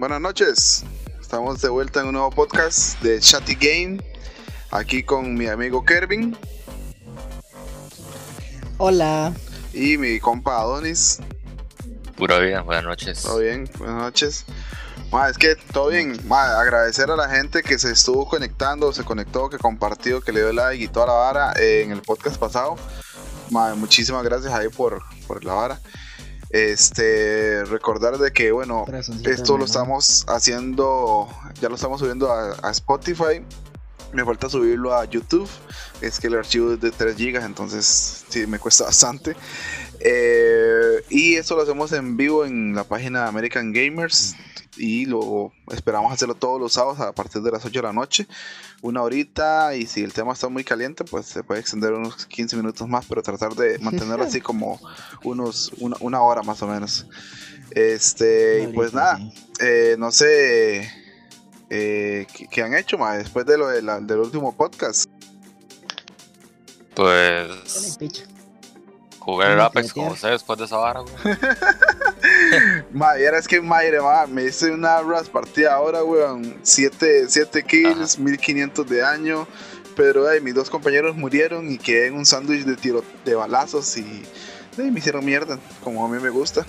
[0.00, 0.84] buenas noches.
[1.20, 4.00] Estamos de vuelta en un nuevo podcast de Chatty Game.
[4.70, 6.36] Aquí con mi amigo Kervin.
[8.78, 9.32] Hola.
[9.74, 11.20] Y mi compa Adonis.
[12.20, 13.22] Pura vida, buenas noches.
[13.22, 14.44] Todo bien, buenas noches.
[15.30, 16.20] es que todo bien.
[16.30, 20.52] agradecer a la gente que se estuvo conectando, se conectó, que compartió, que le dio
[20.52, 22.76] like y toda la vara en el podcast pasado.
[23.48, 25.80] muchísimas gracias ahí por, por la vara.
[26.50, 28.84] Este, recordar de que, bueno,
[29.24, 31.26] esto lo estamos haciendo,
[31.58, 33.42] ya lo estamos subiendo a, Spotify.
[34.12, 35.48] Me falta subirlo a YouTube.
[36.02, 39.36] Es que el archivo es de 3 GB, entonces sí, me cuesta bastante.
[40.00, 44.34] Eh, y esto lo hacemos en vivo en la página American Gamers.
[44.76, 48.26] Y lo esperamos hacerlo todos los sábados a partir de las 8 de la noche,
[48.80, 49.74] una horita.
[49.74, 53.04] Y si el tema está muy caliente pues se puede extender unos 15 minutos más,
[53.06, 54.80] pero tratar de mantenerlo así como
[55.22, 57.06] unos una, hora más o menos.
[57.72, 59.20] Este, y pues nada,
[59.60, 60.90] eh, no sé
[61.70, 65.08] eh, ¿qué, han hecho más después de lo del último podcast.
[66.94, 67.98] Pues
[69.30, 71.14] Jugar el Apex como usted después de esa vara, güey.
[72.92, 76.58] madre, es que madre, me hice una ras partida ahora, weón.
[76.62, 77.28] 7
[77.66, 79.46] kills, 1500 de daño.
[79.96, 83.96] Pero ay, mis dos compañeros murieron y quedé en un sándwich de tiro de balazos
[83.96, 84.22] y
[84.76, 86.64] me hicieron mierda, como a mí me gusta.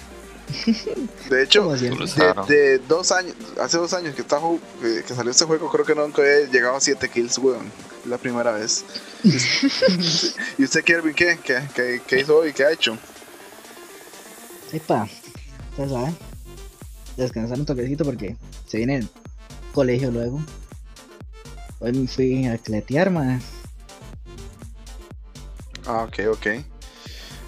[1.30, 4.50] De hecho, de, dos años, hace dos años que, estaba,
[4.81, 7.72] que salió este juego, creo que nunca había llegado a 7 kills, weón.
[8.06, 8.83] La primera vez.
[10.58, 11.38] ¿Y usted, Kirby, qué?
[11.44, 12.52] ¿Qué, qué, qué hizo hoy?
[12.52, 12.98] ¿Qué ha hecho?
[14.73, 15.08] Epa,
[15.78, 16.17] ya saben.
[17.16, 18.36] Descansar un toquecito porque
[18.67, 19.09] se viene el
[19.72, 20.42] colegio luego.
[21.80, 23.39] Hoy me fui a cletear, man.
[25.86, 26.48] Ah, ok, ok.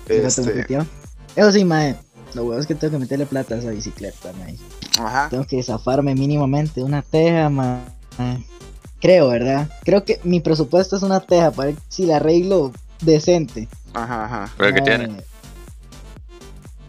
[0.07, 0.66] Este...
[1.35, 1.97] Eso sí, mae
[2.35, 4.55] lo bueno es que tengo que meterle plata a esa bicicleta, man.
[4.99, 5.29] Ajá.
[5.29, 7.83] Tengo que zafarme mínimamente una teja, man.
[8.99, 9.69] Creo, ¿verdad?
[9.83, 12.71] Creo que mi presupuesto es una teja para ver si la arreglo
[13.01, 13.67] decente.
[13.94, 14.53] Ajá, ajá.
[14.57, 15.23] ¿Pero qué tiene?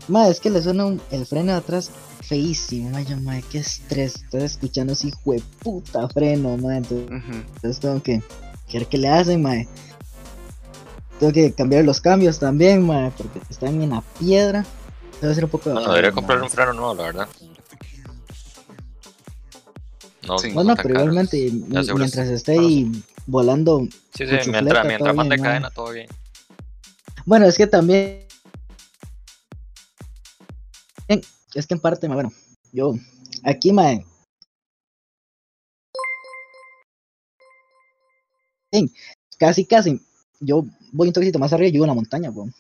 [0.06, 1.91] Ma, es que le suena el freno de atrás
[2.22, 4.16] feísimo, vaya, ma, qué estrés.
[4.16, 6.76] Estoy escuchando ese hijo de puta freno, ma.
[6.76, 8.22] Entonces, tengo que,
[8.72, 9.55] ver qué le hacen, ma.
[11.19, 14.65] Tengo que cambiar los cambios también, ma, porque están en la piedra.
[15.21, 15.75] Debe ser un poco de.
[15.75, 17.29] No, debería comprar un freno nuevo, la verdad.
[20.27, 22.91] No, bueno, pero igualmente, mientras esté ahí
[23.27, 23.87] volando.
[24.15, 26.09] Sí, sí, mientras, mientras mande cadena, todo bien.
[27.27, 28.27] Bueno, es que también.
[31.55, 32.33] Es que en parte, bueno,
[32.73, 32.95] yo.
[33.45, 34.05] Aquí, mae.
[39.39, 40.01] Casi, casi.
[40.41, 42.53] Yo voy un toquecito más arriba y llego a una montaña, weón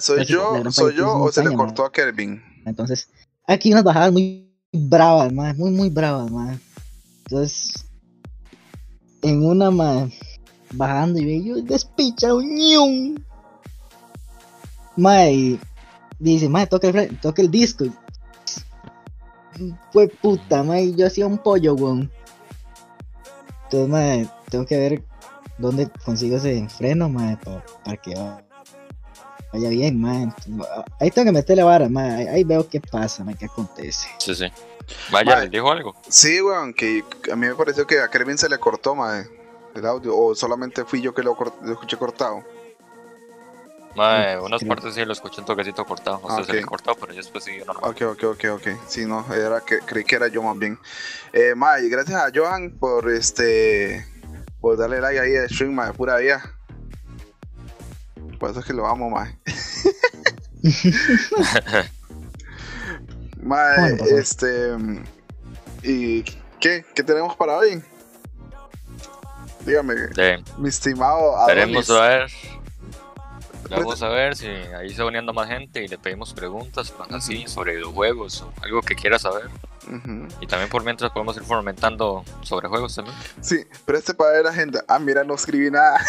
[0.00, 2.42] soy yo, soy yo o se le cortó a Kervin.
[2.64, 3.08] Entonces,
[3.46, 6.58] aquí unas bajadas muy bravas, más, muy, muy bravas, más.
[7.24, 7.86] Entonces,
[9.22, 10.10] en una más
[10.72, 13.24] bajando y yo despicha un
[14.98, 15.58] y
[16.18, 17.84] dice, mae, toca el, toca el disco.
[19.92, 22.10] Fue puta, mae, yo hacía un pollo, weón.
[23.64, 25.04] Entonces, mae, tengo que ver
[25.58, 27.38] dónde consigo ese freno, mae,
[27.84, 28.14] para que
[29.52, 30.34] vaya bien, man.
[31.00, 32.28] Ahí tengo que meterle vara, man.
[32.28, 34.08] Ahí veo qué pasa, man, qué acontece.
[34.18, 34.46] Sí, sí.
[35.10, 35.94] Vaya, dijo algo?
[36.08, 39.28] Sí, weón, que a mí me pareció que a Kevin se le cortó, man,
[39.74, 40.16] el audio.
[40.16, 41.36] O solamente fui yo que lo,
[41.70, 42.44] escuché cortado.
[43.96, 46.20] Mae, unas partes sí lo escuché un toquecito cortado.
[46.22, 47.90] O sea, se le cortó, pero yo después siguió normal.
[47.90, 48.68] Ok, ok, ok, ok.
[48.86, 50.78] Sí, no, era que, creí que era yo más bien.
[51.32, 54.06] Eh, mae, gracias a Johan por este.
[54.60, 56.57] Por darle like ahí a stream, mae, pura vida.
[58.38, 59.30] Por eso es que lo amo, más.
[63.42, 64.76] mae, este.
[65.82, 66.22] ¿Y
[66.60, 66.84] qué?
[66.94, 67.82] ¿Qué tenemos para hoy?
[69.66, 69.94] Dígame,
[70.56, 71.34] mi estimado.
[71.46, 72.30] Queremos a ver.
[73.70, 77.46] Vamos a ver si ahí se va uniendo más gente y le pedimos preguntas así
[77.46, 79.50] sobre videojuegos o algo que quiera saber.
[80.40, 83.16] Y también por mientras podemos ir fomentando sobre juegos también.
[83.40, 84.84] Sí, pero este para ver la agenda.
[84.88, 86.00] Ah, mira, no escribí nada.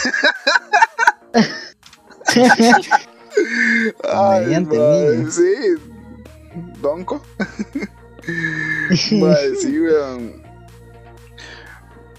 [4.11, 4.65] Ay,
[5.31, 5.75] sí,
[6.81, 7.21] donco.
[9.19, 10.41] madre, sí, weón.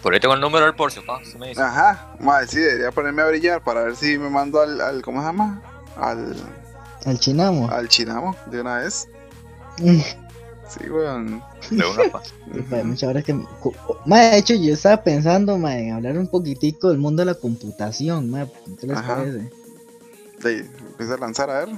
[0.02, 1.18] Por ahí tengo el número del Porsche, ¿no?
[1.38, 1.60] me dice.
[1.60, 5.20] Ajá, madre, sí, debería ponerme a brillar para ver si me mando al, al ¿cómo
[5.20, 5.62] se llama?
[5.96, 6.34] Al...
[7.04, 7.70] Al chinamo.
[7.70, 9.08] Al chinamo, de una vez.
[9.78, 11.42] sí, weón.
[11.70, 12.22] De una pa.
[12.84, 13.34] muchas horas que.
[13.34, 18.30] de hecho, yo estaba pensando, ma, en hablar un poquitico del mundo de la computación,
[18.30, 18.46] ma.
[18.80, 19.50] ¿Qué les parece?
[20.42, 21.68] Sí, empieza a lanzar a ver.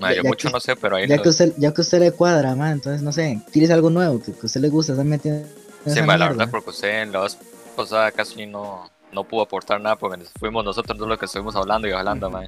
[0.00, 1.06] Ma, yo mucho no sé, pero ahí.
[1.06, 4.20] Ya, que usted, ya que usted le cuadra, ma, entonces no sé, tienes algo nuevo
[4.20, 5.48] que, a usted le gusta, está metiendo.
[5.86, 7.38] Sí, ma, la verdad, porque usted en la vez
[7.76, 11.92] pasada casi no, no pudo aportar nada porque fuimos nosotros los que estuvimos hablando y
[11.92, 12.42] hablando, ma.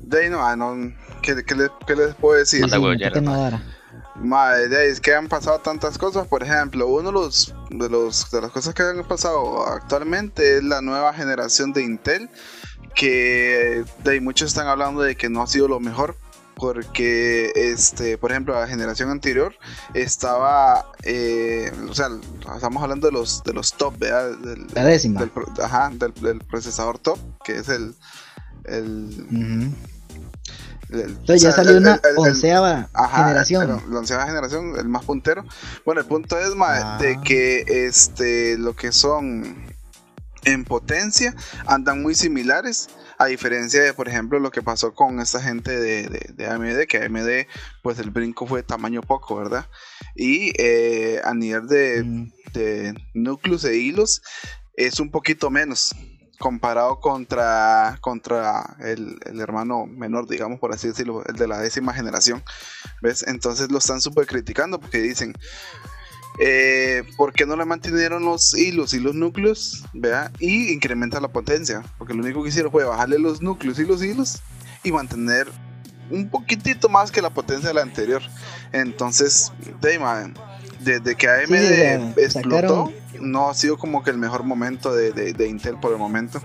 [0.00, 2.64] De ahí no, no ¿qué, qué, les, ¿qué, les, puedo decir?
[4.14, 6.26] Madre, es que han pasado tantas cosas.
[6.26, 10.64] Por ejemplo, uno de los, de los de las cosas que han pasado actualmente es
[10.64, 12.28] la nueva generación de Intel,
[12.98, 16.16] que de muchos están hablando de que no ha sido lo mejor.
[16.56, 19.54] Porque, este, por ejemplo, la generación anterior
[19.94, 22.08] estaba, eh, o sea,
[22.56, 24.36] estamos hablando de los de los top, ¿verdad?
[24.38, 25.20] Del, la décima.
[25.20, 25.30] Del,
[25.62, 27.94] ajá, del, procesador top, que es el,
[28.64, 29.72] el
[30.90, 33.82] entonces ya salió una onceava generación.
[33.88, 35.44] la onceava generación, el más puntero.
[35.84, 36.98] Bueno, el punto es ah.
[37.00, 39.77] de que este lo que son
[40.52, 41.34] en potencia
[41.66, 42.88] andan muy similares.
[43.18, 47.48] A diferencia de, por ejemplo, lo que pasó con esta gente de, AMD, que AMD,
[47.82, 49.66] pues el brinco fue de tamaño poco, ¿verdad?
[50.14, 52.32] Y eh, a nivel de, mm.
[52.52, 54.22] de núcleos e hilos,
[54.74, 55.94] es un poquito menos
[56.38, 62.42] comparado contra, contra el, hermano menor, digamos, por así decirlo, el de la décima generación.
[63.02, 63.24] ¿Ves?
[63.26, 65.34] Entonces lo están súper criticando porque dicen,
[66.40, 69.84] eh, ¿por qué no le mantuvieron los hilos y los núcleos?
[69.92, 70.30] ¿vea?
[70.38, 74.02] Y incrementa la potencia, porque lo único que hicieron fue bajarle los núcleos y los
[74.02, 74.40] hilos
[74.84, 75.48] y mantener
[76.10, 78.22] un poquitito más que la potencia de la anterior.
[78.72, 79.52] Entonces,
[80.80, 85.92] desde que AMD explotó, no ha sido como que el mejor momento de, Intel por
[85.92, 86.40] el momento.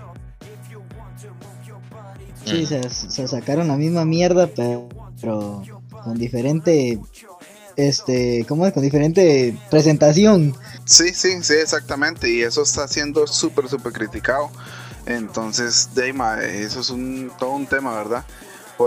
[2.44, 4.88] Sí, se, sacaron la misma mierda, pero,
[6.02, 7.00] con diferente
[7.76, 8.72] este, ¿cómo es?
[8.72, 10.54] Con diferente presentación.
[10.84, 12.30] Sí, sí, sí, exactamente.
[12.30, 14.50] Y eso está siendo súper, súper criticado.
[15.06, 18.24] Entonces, Deima, eso es un, todo un tema, ¿verdad?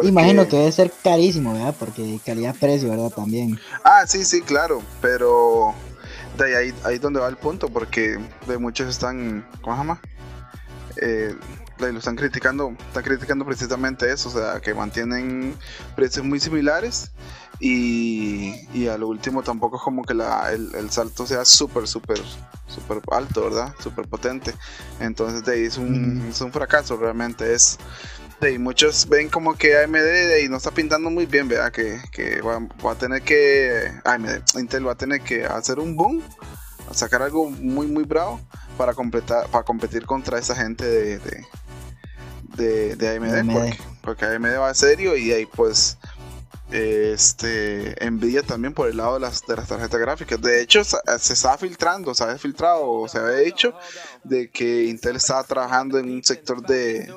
[0.04, 1.76] Imagino que debe ser carísimo, ¿verdad?
[1.78, 3.10] Porque calidad-precio, ¿verdad?
[3.10, 3.60] También.
[3.84, 4.82] Ah, sí, sí, claro.
[5.02, 5.74] Pero
[6.38, 8.18] de ahí, ahí donde va el punto, porque
[8.48, 10.02] de muchos están, ¿cómo se llama?
[11.02, 11.36] Eh,
[11.80, 15.56] lo están criticando, están criticando precisamente eso, o sea, que mantienen
[15.96, 17.12] precios muy similares
[17.60, 22.20] y, y a lo último tampoco es como que la, el, salto sea súper, súper,
[22.68, 23.74] súper alto, ¿verdad?
[23.80, 24.54] Súper potente.
[25.00, 27.78] Entonces de ahí es un, es un fracaso realmente, es
[28.42, 31.72] y muchos ven como que AMD y no está pintando muy bien, ¿verdad?
[31.72, 33.92] Que, que va, a tener que.
[34.06, 36.22] AMD, Intel va a tener que hacer un boom,
[36.92, 38.40] sacar algo muy, muy bravo
[38.78, 41.48] para, completar, para competir contra esa gente de, de,
[42.58, 45.98] de, AMD, Porque, porque AMD va serio y ahí pues
[46.72, 50.42] este envidia también por el lado de las, de las tarjetas gráficas.
[50.42, 50.98] De hecho, se,
[51.34, 53.74] estaba filtrando, se había filtrado o se había dicho
[54.24, 57.14] de que Intel estaba trabajando en un sector de,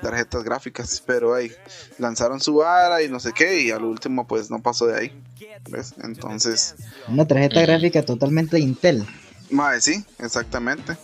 [0.00, 1.52] tarjetas gráficas, pero ahí
[1.98, 5.22] lanzaron su vara y no sé qué, y al último pues no pasó de ahí.
[5.68, 5.94] ¿Ves?
[6.02, 6.74] Entonces.
[7.08, 9.06] Una tarjeta gráfica totalmente Intel.
[9.50, 10.96] Mae, sí, exactamente.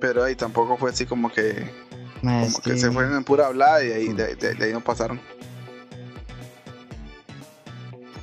[0.00, 1.70] Pero ahí tampoco fue así como que.
[2.24, 2.78] Como que...
[2.78, 5.20] se fueron en pura hablada y ahí, de ahí no pasaron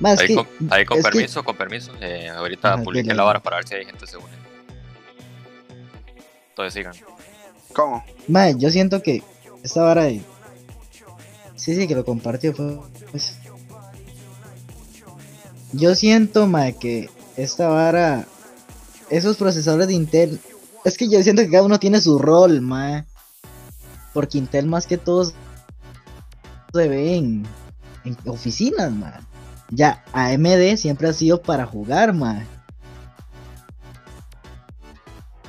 [0.04, 1.92] ahí, con, permiso, con permiso.
[2.00, 4.26] Eh, ahorita publiqué la vara para ver si hay gente se une.
[6.50, 6.94] Entonces sigan.
[7.72, 8.04] ¿Cómo?
[8.28, 9.22] Mae, yo siento que
[9.62, 10.20] esta vara de...
[11.56, 13.38] Sí, sí, que lo compartió pues...
[15.72, 18.26] Yo siento, mae, que esta vara...
[19.08, 20.40] Esos procesadores de Intel...
[20.84, 23.04] Es que yo siento que cada uno tiene su rol, mae.
[24.12, 25.34] Porque Intel más que todos
[26.72, 27.46] se ve en,
[28.04, 29.20] en oficinas, mae.
[29.70, 32.46] Ya, AMD siempre ha sido para jugar, man.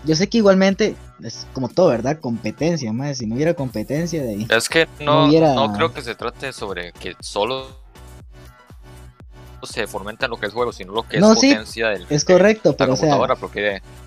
[0.05, 2.19] Yo sé que igualmente es como todo, ¿verdad?
[2.19, 3.17] Competencia, más.
[3.17, 4.47] Si no hubiera competencia de ahí.
[4.49, 7.82] Es que no, no, creo que se trate sobre que solo
[9.65, 12.05] se fomenta lo que es juego, sino lo que es potencia del.
[12.09, 13.17] Es correcto, pero o sea.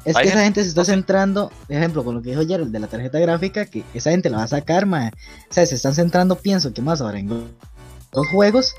[0.05, 2.73] es que esa gente se está centrando, por ejemplo, con lo que dijo ayer, el
[2.73, 5.13] de la tarjeta gráfica, que esa gente la va a sacar, man.
[5.51, 8.75] O sea, se están centrando, pienso que más ahora en los juegos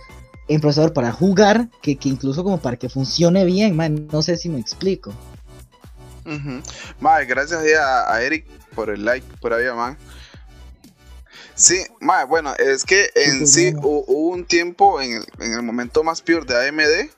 [0.47, 4.07] en procesador para jugar que, incluso como para que funcione bien, man.
[4.11, 5.13] No sé si me explico.
[7.27, 9.97] gracias a, Eric por el like por ahí, man.
[11.57, 11.83] Sí,
[12.29, 17.09] bueno, es que en sí hubo, un tiempo en el, momento más peor de AMD.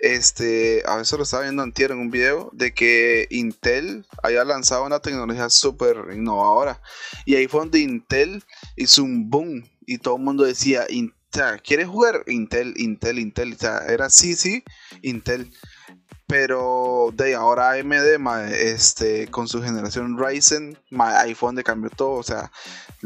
[0.00, 4.84] Este, a veces lo estaba viendo antier en un video de que Intel haya lanzado
[4.84, 6.82] una tecnología súper innovadora.
[7.24, 8.42] Y ahí fue donde Intel
[8.74, 10.84] hizo un boom y todo el mundo decía,
[11.62, 12.24] ¿quieres jugar?
[12.26, 13.52] Intel, Intel, Intel.
[13.54, 14.64] O sea, era sí, sí,
[15.02, 15.52] Intel.
[16.26, 22.14] Pero de ahora AMD, este, con su generación Ryzen, iPhone de cambió todo.
[22.14, 22.50] O sea,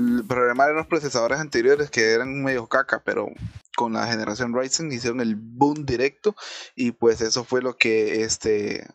[0.01, 3.29] el problema eran los procesadores anteriores que eran medio caca, pero
[3.77, 6.35] con la generación Ryzen hicieron el boom directo
[6.75, 8.87] y pues eso fue lo que este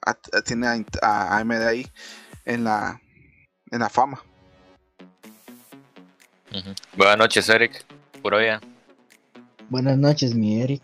[0.46, 0.68] tiene
[1.02, 1.88] a, AMD ahí
[2.46, 3.02] en la
[3.72, 4.22] en la fama.
[6.96, 7.86] Buenas noches, Eric.
[8.22, 8.46] Por hoy.
[9.70, 10.84] Buenas noches, mi Eric.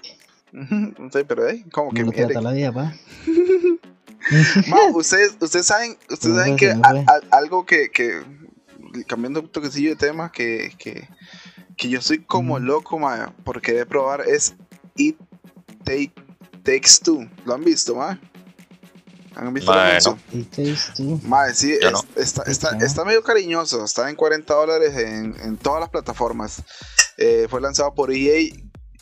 [0.52, 2.94] Sí, pero eh, como que trata la vida, va?
[4.94, 6.76] ustedes, ustedes saben, ustedes saben que
[7.32, 8.22] algo que, que,
[9.08, 11.08] cambiando un toquecillo de tema, que, que,
[11.78, 14.56] que yo soy como loco, ma, por querer probar es
[14.96, 15.18] It
[15.84, 16.14] Take,
[16.64, 17.28] Takes Two.
[17.46, 18.20] ¿Lo han visto, ma?
[19.36, 20.18] ¿Han visto eso?
[20.32, 21.20] It Takes Two.
[21.24, 21.78] Ma, sí,
[22.16, 23.84] está, está, está, medio cariñoso.
[23.84, 26.64] Está en 40 dólares en, en todas las plataformas.
[27.18, 28.52] Eh, fue lanzado por EA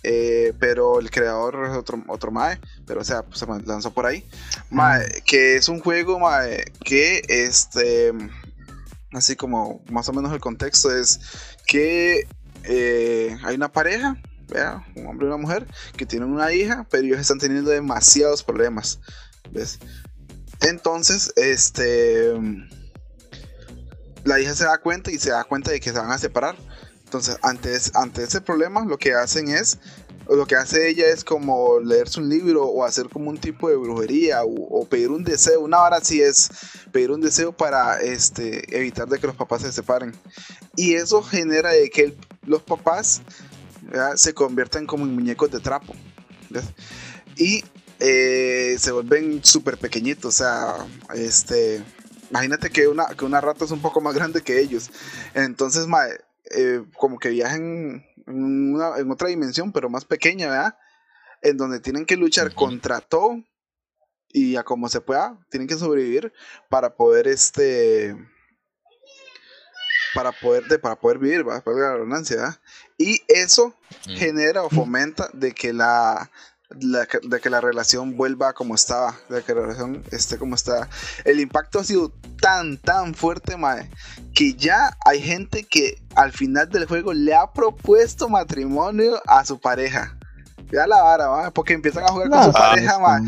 [0.03, 4.05] eh, pero el creador es otro, otro Mae, pero o sea, pues, se lanzó por
[4.05, 4.25] ahí.
[4.69, 8.13] Mae, que es un juego mae, que este,
[9.13, 11.19] así como más o menos el contexto es
[11.65, 12.27] que
[12.63, 14.17] eh, hay una pareja,
[14.95, 18.99] un hombre y una mujer, que tienen una hija, pero ellos están teniendo demasiados problemas.
[19.51, 19.79] ¿ves?
[20.61, 22.33] Entonces, este,
[24.23, 26.55] la hija se da cuenta y se da cuenta de que se van a separar
[27.09, 29.79] entonces, ante, ante ese problema, lo que hacen es,
[30.35, 33.75] lo que hace ella es como leerse un libro o hacer como un tipo de
[33.75, 35.61] brujería o, pedir un deseo.
[35.61, 36.49] Una hora sí es
[36.91, 40.15] pedir un deseo para este, evitar de que los papás se separen.
[40.75, 43.21] Y eso genera de que los papás
[44.15, 45.95] se conviertan como en muñecos de trapo.
[47.35, 47.63] Y
[47.99, 50.35] eh, se vuelven súper pequeñitos.
[50.35, 50.75] O sea,
[51.15, 51.83] este,
[52.29, 54.91] imagínate que una, que una rata es un poco más grande que ellos.
[55.33, 55.87] Entonces,
[56.51, 60.77] eh, como que viajan en, en, otra dimensión, pero más pequeña, ¿verdad?
[61.41, 63.43] En donde tienen que luchar contra todo
[64.29, 66.31] y a como se pueda, tienen que sobrevivir
[66.69, 68.15] para poder este
[70.13, 72.59] para poder de, para poder vivir, para la redundancia,
[72.97, 73.75] y eso
[74.07, 76.31] genera o fomenta de que la
[76.75, 80.87] de que la relación vuelva como estaba, de que la relación esté como está.
[81.25, 83.89] El impacto ha sido tan, tan fuerte, mae,
[84.35, 89.59] que ya hay gente que al final del juego le ha propuesto matrimonio a su
[89.59, 90.15] pareja.
[90.71, 93.21] Ya la vara, mae, porque empiezan a jugar con su pareja, mae,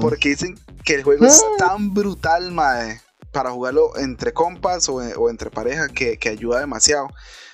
[0.00, 3.00] porque dicen que el juego es tan brutal, mae,
[3.32, 7.08] para jugarlo entre compas o, entre pareja que, que ayuda demasiado.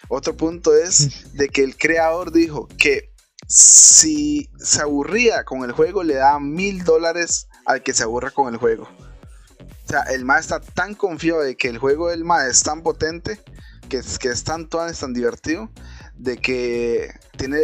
[0.08, 3.07] Otro punto es de que el creador dijo que
[3.48, 8.52] si se aburría con el juego, le da mil dólares al que se aburra con
[8.52, 8.84] el juego.
[8.84, 12.82] O sea, el MA está tan confiado de que el juego del MA es tan
[12.82, 13.40] potente,
[13.88, 15.70] que, que es tan, tan, tan divertido,
[16.14, 17.58] de que tiene.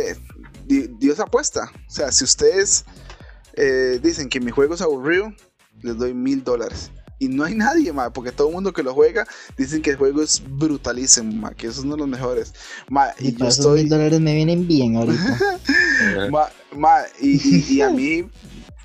[0.66, 1.70] Dios apuesta.
[1.86, 2.86] O sea, si ustedes
[3.52, 5.30] eh, dicen que mi juego es aburrido,
[5.82, 6.90] les doy mil dólares.
[7.18, 9.96] Y no hay nadie, ma, porque todo el mundo que lo juega dicen que el
[9.96, 12.52] juego es brutalísimo, ma, que es uno de los mejores.
[12.88, 13.82] Ma, y, y yo estoy...
[13.82, 15.38] mil dólares me vienen bien ahorita.
[16.76, 18.28] ma, y, y, a mí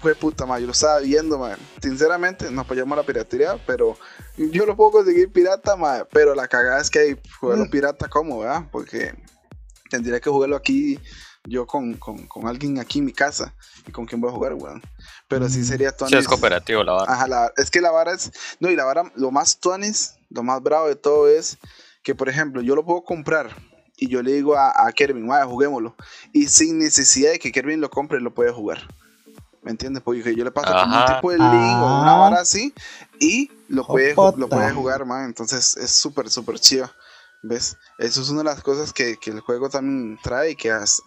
[0.02, 1.58] fue puta, ma, yo lo estaba viendo, ma.
[1.82, 3.98] Sinceramente, nos apoyamos a la piratería, pero
[4.38, 7.70] yo lo puedo conseguir pirata, ma, pero la cagada es que jugarlo mm.
[7.70, 8.66] pirata como, ¿verdad?
[8.72, 9.14] Porque
[9.90, 11.00] tendría que jugarlo aquí
[11.46, 13.54] yo con, con, con, alguien aquí en mi casa
[13.88, 14.82] y con quién voy a jugar, weón.
[15.28, 15.64] Pero sí mm.
[15.64, 16.12] sería Tuanis.
[16.12, 17.14] Sí, es cooperativo la vara.
[17.14, 18.32] Ajá, es que la vara es.
[18.60, 21.58] No, y la vara, lo más Tuanis, lo más bravo de todo es
[22.04, 23.50] que, por ejemplo, yo lo puedo comprar
[23.98, 25.96] y yo le digo a, a Kervin, vaya, juguémoslo.
[26.34, 28.88] Y sin necesidad de que Kervin lo compre, lo puede jugar.
[29.62, 30.02] ¿Me entiendes?
[30.04, 32.74] Porque yo le paso como un tipo de link o una vara así
[33.20, 35.26] y lo puede, lo puede jugar, man.
[35.26, 36.90] Entonces es súper, súper chido.
[37.42, 37.78] ¿Ves?
[37.98, 41.02] Eso es una de las cosas que, el juego también trae y que, hace,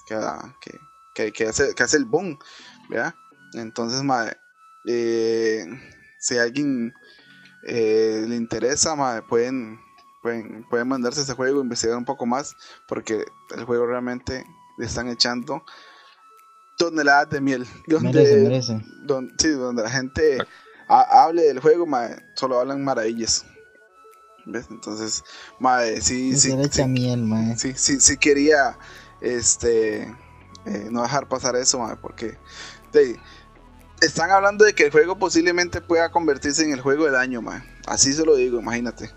[1.15, 2.39] que, hace, que hace el boom,
[2.89, 3.15] ¿verdad?
[3.55, 4.37] Entonces, madre,
[4.87, 5.65] eh,
[6.19, 6.95] si a alguien
[7.65, 9.79] eh, le interesa, madre, pueden,
[10.23, 12.57] pueden, pueden mandarse ese juego, investigar un poco más,
[12.89, 13.25] porque
[13.55, 14.45] el juego realmente
[14.79, 15.63] le están echando
[16.79, 17.67] toneladas de miel.
[17.87, 18.63] Donde,
[19.03, 20.39] donde, sí, donde la gente
[20.89, 23.45] hable del juego, madre, solo hablan maravillas.
[24.45, 24.67] ¿Ves?
[24.71, 25.25] Entonces,
[25.59, 26.53] madre, sí, sí.
[26.71, 28.77] Sí, miel, sí, sí, sí, quería
[29.21, 30.03] este
[30.65, 32.37] eh, no dejar pasar eso, madre, porque
[34.01, 37.65] están hablando de que el juego posiblemente pueda convertirse en el juego del año, madre.
[37.87, 39.11] Así se lo digo, imagínate.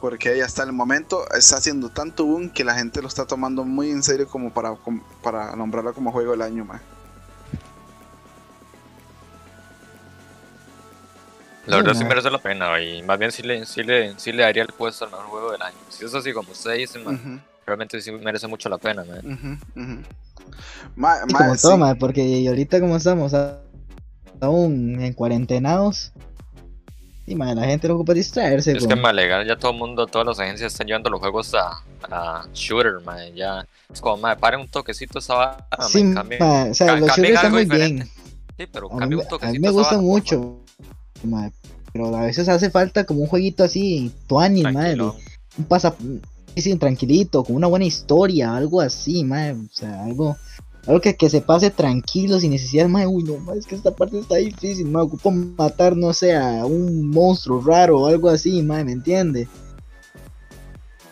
[0.00, 3.90] Porque hasta el momento está haciendo tanto boom que la gente lo está tomando muy
[3.90, 4.74] en serio como para,
[5.22, 6.82] para nombrarlo como juego del año, madre.
[11.66, 14.42] La verdad sí merece la pena y más bien sí le, sí le, sí le
[14.42, 15.76] daría el puesto al mejor juego del año.
[15.88, 17.00] Si es así como usted dice,
[17.66, 19.04] realmente sí merece mucho la pena.
[20.94, 23.32] como toma, porque ahorita como estamos
[24.40, 26.12] aún en cuarentenados,
[27.24, 28.72] y madre, la gente lo ocupa distraerse.
[28.72, 31.54] Es que más legal, ya todo el mundo, todas las agencias están llevando los juegos
[31.54, 33.64] a, a shooter, madre, ya.
[33.92, 36.38] Es como, madre, paren un toquecito esa vara, sí, madre,
[36.70, 38.08] o sea, los shooters están muy bien.
[38.58, 40.61] Sí, pero a mí, un toquecito a mí me gustan mucho,
[41.26, 41.52] madre,
[41.92, 45.94] pero a veces hace falta como un jueguito así, tuani, madre, un pasa,
[46.56, 50.36] sí, tranquilito, con una buena historia, algo así, madre, o sea, algo
[50.86, 54.18] algo que, que se pase tranquilo, sin necesidad, de, uy, no, es que esta parte
[54.18, 58.84] está difícil, me ocupo matar, no sé, a un monstruo raro o algo así, madre,
[58.84, 59.48] ¿me entiende?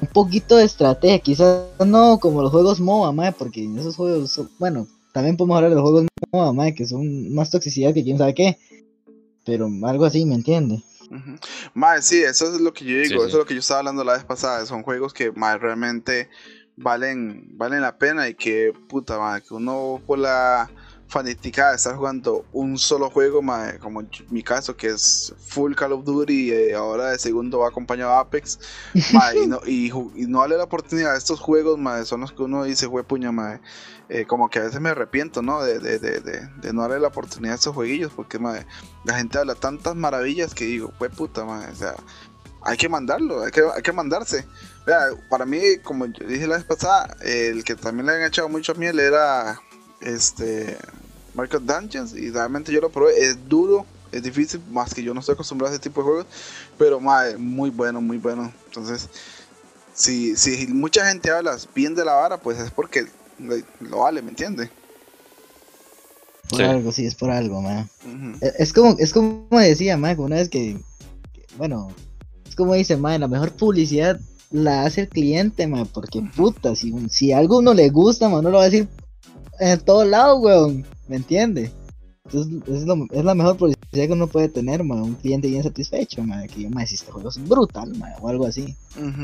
[0.00, 4.40] Un poquito de estrategia, quizás no como los juegos MOBA, madre, porque en esos juegos,
[4.58, 8.18] bueno, también podemos hablar de los juegos MOBA, madre, que son más toxicidad que quién
[8.18, 8.58] sabe qué,
[9.50, 10.80] pero algo así, ¿me entiende?
[11.74, 14.04] Madre, sí, eso es lo que yo digo, eso es lo que yo estaba hablando
[14.04, 16.28] la vez pasada, son juegos que, madre, realmente
[16.76, 20.70] valen, valen la pena y que, puta, madre, que uno por la
[21.10, 25.74] fanática de estar jugando un solo juego, madre, como en mi caso, que es full
[25.74, 28.60] Call of Duty y eh, ahora de segundo va acompañado de Apex,
[29.12, 32.42] madre, y, no, y, no vale la oportunidad de estos juegos, madre, son los que
[32.42, 33.60] uno dice, güey, puña, madre,
[34.08, 35.62] eh, como que a veces me arrepiento, ¿no?
[35.62, 38.66] De, de, de, de, no darle la oportunidad a estos jueguillos, porque, madre,
[39.04, 41.96] la gente habla tantas maravillas que digo, güey, puta, madre, o sea,
[42.62, 44.46] hay que mandarlo, hay que, hay que mandarse
[45.28, 48.98] para mí, como dije la vez pasada, el que también le han echado mucho miel
[48.98, 49.60] era
[50.00, 50.76] este
[51.34, 53.18] Market Dungeons y realmente yo lo probé.
[53.18, 56.26] Es duro, es difícil, más que yo no estoy acostumbrado a ese tipo de juegos,
[56.78, 57.00] pero
[57.38, 58.52] muy bueno, muy bueno.
[58.66, 59.08] Entonces,
[59.94, 63.06] si, si mucha gente habla bien de la vara, pues es porque
[63.80, 64.70] lo vale, ¿me entiendes?
[66.48, 67.88] Por algo, sí, es por algo, man.
[68.40, 70.80] es, como, es como decía, man, una vez que,
[71.56, 71.88] bueno,
[72.48, 74.18] es como dice, man, la mejor publicidad
[74.50, 78.50] la hace el cliente, man, porque puta, si, si algo no le gusta, man, no
[78.50, 78.88] lo va a decir
[79.60, 81.72] en todo lado, weón, ¿me entiende?
[82.24, 85.62] Entonces es, lo, es la mejor publicidad que uno puede tener, man, un cliente bien
[85.62, 88.76] satisfecho, man, que yo, man, si este juego es brutal, man, o algo así.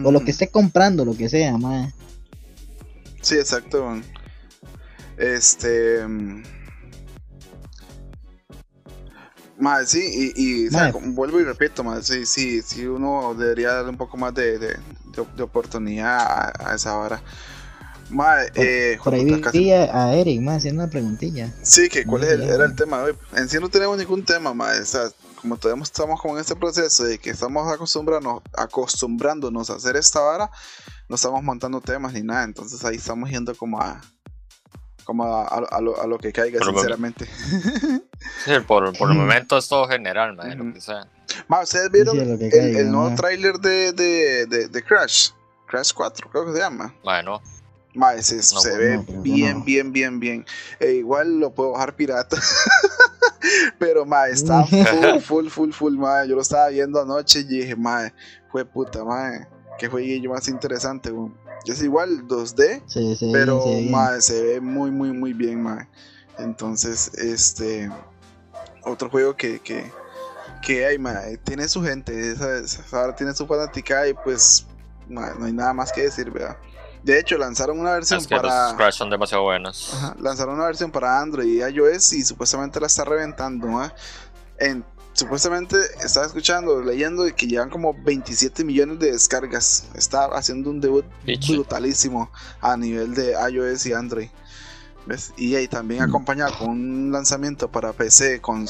[0.05, 1.93] O lo que esté comprando, lo que sea, man.
[3.23, 4.05] Sí, exacto, man.
[5.17, 6.07] Este...
[6.07, 6.43] Mm,
[9.59, 10.69] Madre, sí, y, y
[11.13, 14.77] vuelvo y repito, madre, sí, sí, sí, uno debería darle un poco más de, de,
[15.35, 17.23] de, oportunidad a, esa vara.
[18.11, 21.53] Madre, por, eh, por ahí vi a, Eric, más haciendo una preguntilla.
[21.63, 23.17] Sí, que cuál era el tema de hoy.
[23.37, 25.09] En sí no tenemos ningún tema, madre, o sea,
[25.41, 30.21] como todavía estamos como en este proceso de que estamos acostumbrándonos, acostumbrándonos a hacer esta
[30.21, 30.51] vara,
[31.09, 34.01] no estamos montando temas ni nada, entonces ahí estamos yendo como a,
[35.05, 37.27] como a, lo, a lo, que caiga, sinceramente.
[38.45, 41.09] sí, por, por el momento es todo general, man, lo que sea.
[41.63, 45.31] ¿ustedes vieron el, nuevo tráiler de, de, de, de, Crash?
[45.67, 46.95] Crash 4, creo que se llama.
[47.03, 47.41] Bueno.
[47.97, 50.45] Ma, ese, se ve bien, bien, bien, bien.
[50.79, 52.37] E igual lo puedo bajar pirata.
[53.79, 56.25] Pero, ma, está full, full, full, full, ma.
[56.27, 58.13] Yo lo estaba viendo anoche y dije, ma,
[58.51, 59.49] fue puta, ma.
[59.79, 61.11] Que jueguillo más interesante,
[61.67, 62.83] Es igual 2D,
[63.33, 63.63] pero
[64.21, 65.89] se ve muy, muy, muy bien, ma.
[66.39, 67.91] Entonces, este.
[68.85, 69.91] Otro juego que, que,
[70.63, 72.35] que hay, ma, tiene su gente,
[72.93, 74.67] ahora tiene su fanática y pues
[75.09, 76.57] no hay nada más que decir, ¿verdad?
[77.07, 78.67] De hecho, lanzaron una versión para.
[78.67, 79.97] Los Crash son demasiado buenos.
[80.19, 83.69] lanzaron una versión para Android y iOS y supuestamente la está reventando.
[83.69, 83.93] ¿no?
[84.59, 89.87] En supuestamente estaba escuchando, leyendo que llevan como 27 millones de descargas.
[89.95, 91.05] Está haciendo un debut
[91.49, 92.29] brutalísimo
[92.61, 94.29] a nivel de iOS y Android.
[95.07, 95.33] ¿Ves?
[95.37, 96.09] Y ahí también mm.
[96.09, 98.67] acompañado con un lanzamiento para PC con,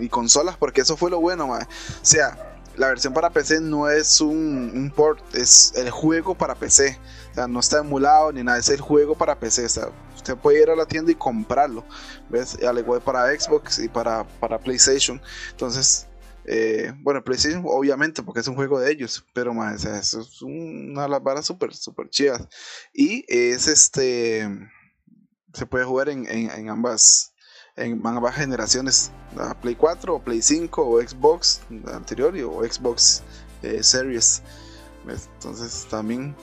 [0.00, 1.58] y consolas, porque eso fue lo bueno, O
[2.02, 6.98] sea, la versión para PC no es un, port, es el juego para PC.
[7.30, 9.64] O sea, no está emulado ni nada, es el juego para PC.
[9.64, 11.84] O sea, usted puede ir a la tienda y comprarlo.
[12.30, 12.56] ¿Ves?
[12.62, 15.20] Al igual para Xbox y para, para PlayStation.
[15.50, 16.06] Entonces,
[16.46, 19.24] eh, bueno, PlayStation obviamente porque es un juego de ellos.
[19.32, 22.46] Pero más, eso es una de las varas súper, súper chidas.
[22.92, 24.48] Y es este.
[25.52, 27.33] Se puede jugar en, en ambas
[27.76, 31.60] en ambas generaciones, la Play 4 o Play 5 o Xbox
[31.92, 33.22] anterior o Xbox
[33.62, 34.42] eh, Series.
[35.06, 36.34] Entonces también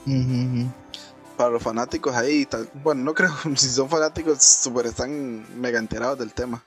[1.38, 2.48] para los fanáticos ahí,
[2.84, 6.64] bueno, no creo, si son fanáticos, super están mega enterados del tema.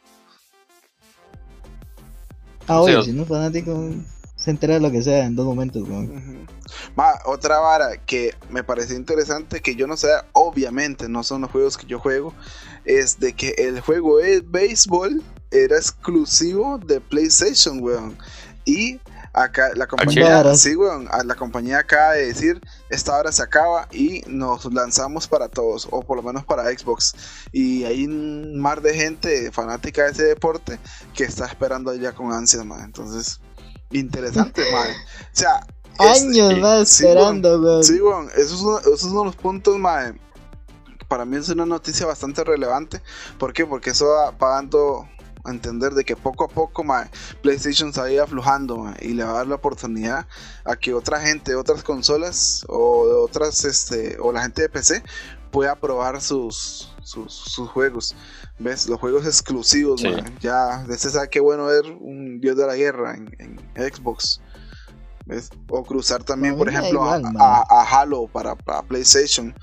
[2.67, 3.91] Ah, oye, si no es fanático,
[4.45, 5.89] se entera de lo que sea en dos momentos.
[7.25, 11.79] otra vara que me pareció interesante, que yo no sé, obviamente no son los juegos
[11.79, 12.35] que yo juego,
[12.85, 18.19] es de que el juego de béisbol era exclusivo de PlayStation, weón.
[18.67, 19.01] Y
[19.37, 24.23] Acá la compañía, sí, weón, la compañía acaba de decir, esta hora se acaba y
[24.29, 27.17] nos lanzamos para todos, o por lo menos para Xbox.
[27.51, 30.79] Y hay un mar de gente fanática de ese deporte
[31.15, 32.83] que está esperando ya con ansias, man.
[32.85, 33.41] Entonces,
[33.91, 34.91] interesante, man.
[34.91, 35.67] O sea,
[35.99, 37.85] años más esperando, weón.
[37.85, 40.21] Sí, weón, eso es, uno, eso es uno de los puntos, man.
[41.09, 43.01] Para mí es una noticia bastante relevante.
[43.39, 43.67] ¿Por qué?
[43.67, 45.07] Porque eso va pagando
[45.51, 46.85] entender de que poco a poco
[47.43, 50.27] PlayStation se va a ir aflojando y le va a dar la oportunidad
[50.65, 55.03] a que otra gente, otras consolas o otras este o la gente de PC
[55.51, 58.17] pueda probar sus, sus, juegos.
[58.59, 58.89] ¿Ves?
[58.89, 60.03] Los juegos exclusivos,
[60.41, 64.41] ya desde sabe qué bueno ver un Dios de la Guerra en, Xbox.
[65.27, 65.51] ¿Ves?
[65.69, 69.55] O cruzar también, por ejemplo, a, Halo para, para PlayStation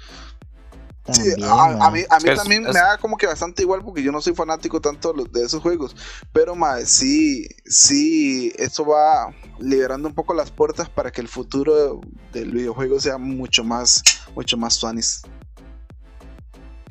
[1.09, 4.21] sí, a, mí, a mí también me da como que bastante igual porque yo no
[4.21, 5.95] soy fanático tanto de esos juegos.
[6.31, 12.01] Pero más sí, sí, esto va liberando un poco las puertas para que el futuro
[12.31, 14.03] del videojuego sea mucho más,
[14.35, 15.21] mucho más suanis.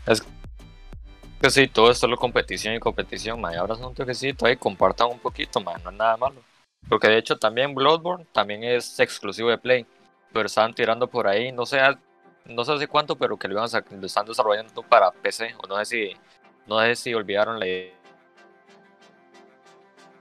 [0.07, 0.23] Es
[1.41, 3.57] que sí, todo es solo competición y competición, man.
[3.57, 6.43] Ahora es un toquecito ahí, compartan un poquito, man, no es nada malo.
[6.89, 9.87] Porque de hecho también Bloodborne también es exclusivo de Play.
[10.33, 11.81] Pero están tirando por ahí, no sé,
[12.45, 15.55] no sé hace cuánto, pero que lo, iban a, lo están desarrollando para PC.
[15.63, 16.13] O no sé si,
[16.67, 17.67] no sé si olvidaron la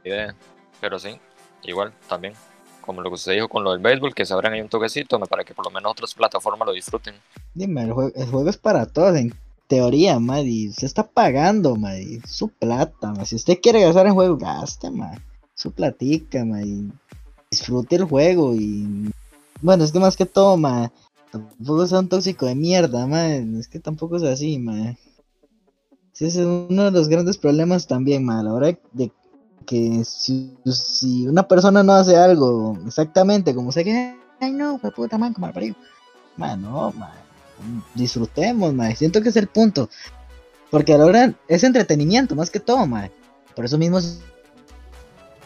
[0.03, 0.36] idea.
[0.79, 1.19] Pero sí,
[1.63, 2.34] igual también.
[2.82, 5.19] Como lo que usted dijo con lo del béisbol, que se abran ahí un toquecito,
[5.19, 7.15] para que por lo menos otras plataformas lo disfruten.
[7.53, 9.34] Dime, el juego, es para todos, en
[9.69, 10.73] teoría, Maddy.
[10.73, 12.19] Se está pagando, Maddy.
[12.25, 15.21] Su plata, Si usted quiere gastar en juego, gaste, Maddy.
[15.53, 16.91] Su platica, Maddy.
[17.51, 19.12] Disfrute el juego y.
[19.62, 20.89] Bueno, es que más que todo, Maddy
[21.32, 23.55] Tampoco sea un tóxico de mierda, man.
[23.58, 24.97] Es que tampoco es así, man.
[26.13, 28.39] ese es uno de los grandes problemas también, man.
[28.39, 29.12] A la hora de
[29.67, 30.58] que si,
[31.27, 35.53] una persona no hace algo exactamente como se que, ay no, fue puta man, como
[35.53, 35.75] parido.
[36.38, 37.29] Man, no, man.
[37.95, 38.95] Disfrutemos, man.
[38.95, 39.89] Siento que es el punto.
[40.69, 43.12] Porque a la hora es entretenimiento más que todo, man.
[43.56, 44.00] Por eso mismo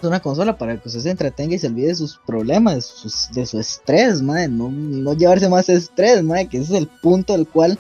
[0.08, 3.60] una consola para que usted se entretenga y se olvide de sus problemas, de su,
[3.60, 4.48] estrés, madre.
[4.50, 7.78] No, llevarse más estrés, madre, que ese es el punto del cual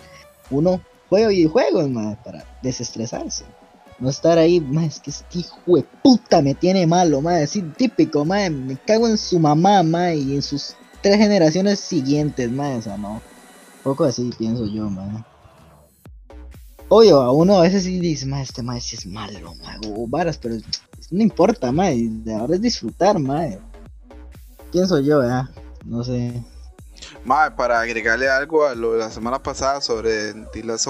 [0.49, 3.45] uno juega videojuegos, madre, para desestresarse.
[3.99, 7.61] No estar ahí, madre, es que este hijo de puta me tiene malo, madre, así
[7.61, 12.77] típico, madre, me cago en su mamá, madre, y en sus tres generaciones siguientes, madre,
[12.77, 13.21] o sea, no.
[13.83, 15.23] Poco así pienso yo, madre.
[16.89, 20.07] Oye, a uno a veces sí dice, madre, este madre sí es malo, madre, o
[20.07, 20.55] varas, pero
[21.11, 22.09] no importa, mae.
[22.39, 23.59] Ahora es disfrutar, mae.
[24.71, 25.49] Pienso yo, ya.
[25.85, 26.43] No sé.
[27.25, 30.87] Mae, para agregarle algo a lo de la semana pasada sobre The Last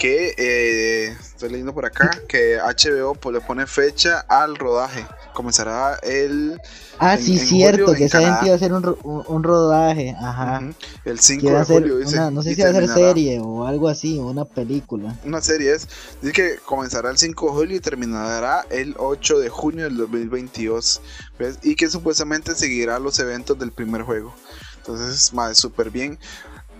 [0.00, 5.06] que eh, estoy leyendo por acá que HBO pues, le pone fecha al rodaje.
[5.34, 6.58] Comenzará el.
[6.98, 10.16] Ah, sí, cierto, que esa gente iba a hacer un, un, rodaje.
[10.18, 10.62] Ajá.
[11.04, 12.16] El 5 de julio, dice.
[12.30, 15.14] no sé si va a ser serie o algo así, una película.
[15.22, 15.86] Una serie es.
[16.22, 21.02] Dice que comenzará el 5 de julio y terminará el 8 de junio del 2022.
[21.38, 21.58] ¿ves?
[21.62, 24.34] Y que supuestamente seguirá los eventos del primer juego.
[24.78, 26.18] Entonces, más súper bien.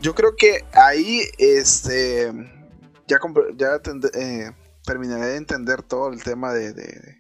[0.01, 2.33] Yo creo que ahí, este
[3.11, 3.19] ya,
[3.57, 3.81] ya
[4.15, 4.53] eh,
[4.85, 6.73] terminaré de entender todo el tema de.
[6.73, 7.19] de,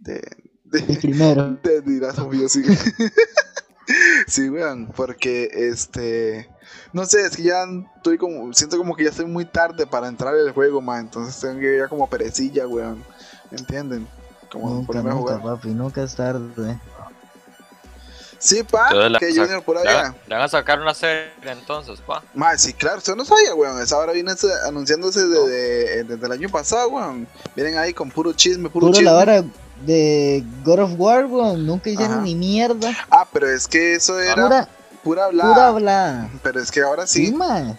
[0.00, 1.58] de, de primero.
[1.62, 2.62] De, de sí.
[4.26, 6.48] sí, weón, porque este.
[6.92, 7.64] No sé, es que ya
[7.96, 8.52] estoy como.
[8.52, 11.06] Siento como que ya estoy muy tarde para entrar en el juego, man.
[11.06, 13.02] Entonces tengo que ir como perecilla, weón.
[13.50, 14.06] ¿Entienden?
[14.50, 15.42] Como nunca, nunca, jugar.
[15.42, 16.78] papi, nunca es tarde.
[18.42, 18.88] Sí, pa,
[19.20, 20.16] que Junior por allá.
[20.26, 22.24] Le van a sacar una serie entonces, pa.
[22.34, 23.80] Ma, sí, claro, usted no sabía, weón.
[23.80, 24.32] Esa hora viene
[24.66, 27.28] anunciándose desde, eh, desde, el año pasado, weón.
[27.54, 29.12] Vienen ahí con puro chisme, puro, puro chisme.
[29.12, 29.44] la hora
[29.86, 31.64] de God of War, weón.
[31.64, 32.90] Nunca hicieron ni mierda.
[33.10, 34.68] Ah, pero es que eso era pura,
[35.04, 35.54] pura hablada.
[35.54, 36.30] Pura hablada.
[36.42, 37.26] Pero es que ahora sí.
[37.26, 37.76] Sí, ma.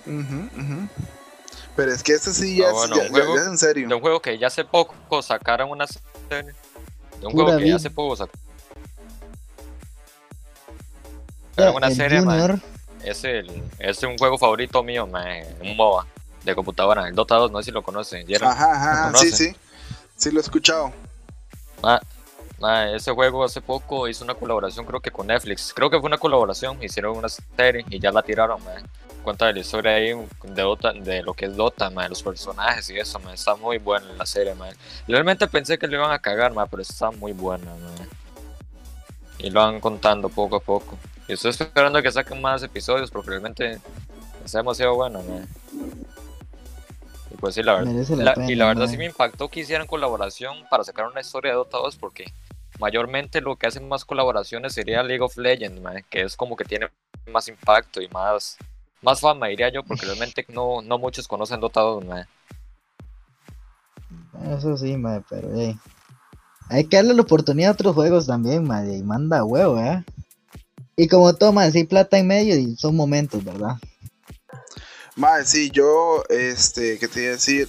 [1.75, 3.89] Pero es que este sí ya, ah, es, ya, es en serio.
[3.89, 6.53] De un juego que ya hace poco sacaron una serie.
[7.19, 8.52] De un juego que ya hace poco sacaron
[11.55, 12.21] Pero una serie,
[13.03, 16.07] es, el, es un juego favorito mío, un MOBA
[16.43, 18.25] de computadora, el Dota 2, no sé si lo conocen.
[18.41, 19.55] Ajá, ajá, sí, sí.
[20.15, 20.93] Sí, lo he escuchado.
[22.95, 25.73] ese juego hace poco hizo una colaboración, creo que con Netflix.
[25.75, 28.61] Creo que fue una colaboración, hicieron una serie y ya la tiraron,
[29.23, 30.09] Cuenta de la historia ahí
[30.43, 34.25] de, Dota, de lo que es Dota, los personajes y eso, está muy buena la
[34.25, 34.53] serie,
[35.07, 37.71] Realmente pensé que lo iban a cagar, pero está muy buena,
[39.39, 40.97] Y lo van contando poco a poco.
[41.27, 43.79] Y estoy esperando que saquen más episodios porque realmente
[44.43, 45.21] está demasiado bueno,
[47.31, 48.47] Y pues sí, la verdad.
[48.47, 51.77] y la verdad sí me impactó que hicieran colaboración para sacar una historia de Dota
[51.77, 52.25] 2 porque
[52.79, 56.89] mayormente lo que hacen más colaboraciones sería League of Legends, que es como que tiene
[57.31, 58.57] más impacto y más,
[59.01, 62.03] más fama, diría yo, porque realmente no, no muchos conocen Dota 2,
[64.57, 65.49] Eso sí, madre, pero
[66.69, 70.03] hay que darle la oportunidad a otros juegos también, madre, y manda huevo, ¿eh?
[70.95, 73.77] Y como toma, hay plata en medio y son momentos, ¿verdad?
[75.15, 77.67] Madre, sí, yo, este, ¿qué te iba a decir?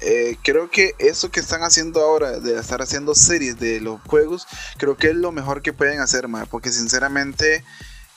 [0.00, 4.46] Eh, creo que eso que están haciendo ahora, de estar haciendo series de los juegos,
[4.78, 7.64] creo que es lo mejor que pueden hacer, madre, porque sinceramente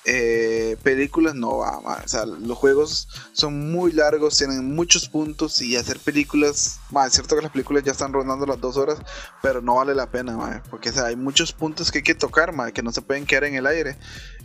[0.07, 5.75] eh, películas no va, o sea, los juegos son muy largos, tienen muchos puntos y
[5.75, 8.99] hacer películas, es cierto que las películas ya están rondando las dos horas,
[9.41, 12.91] pero no vale la pena, porque hay muchos puntos que hay que tocar, que no
[12.91, 13.97] se pueden quedar en el aire.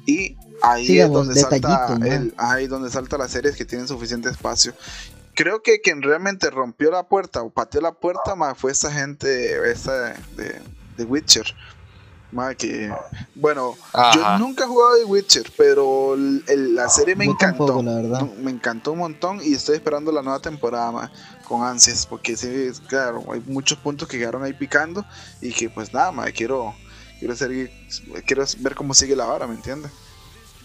[0.07, 4.73] Y ahí es donde salta el, ahí donde salta las series que tienen suficiente espacio.
[5.35, 10.15] Creo que quien realmente rompió la puerta o pateó la puerta fue esta gente esta
[10.37, 10.61] de,
[10.97, 11.55] de Witcher
[12.57, 12.93] que,
[13.35, 13.77] bueno,
[14.15, 17.83] yo nunca he jugado de Witcher, pero la serie me encantó.
[18.39, 21.11] Me encantó un montón y estoy esperando la nueva temporada
[21.47, 25.05] con ansias, porque sí, claro, hay muchos puntos que quedaron ahí picando
[25.41, 26.75] y que pues nada, más quiero,
[27.19, 27.71] quiero, seguir,
[28.27, 29.91] quiero ver cómo sigue la hora, ¿me entiendes?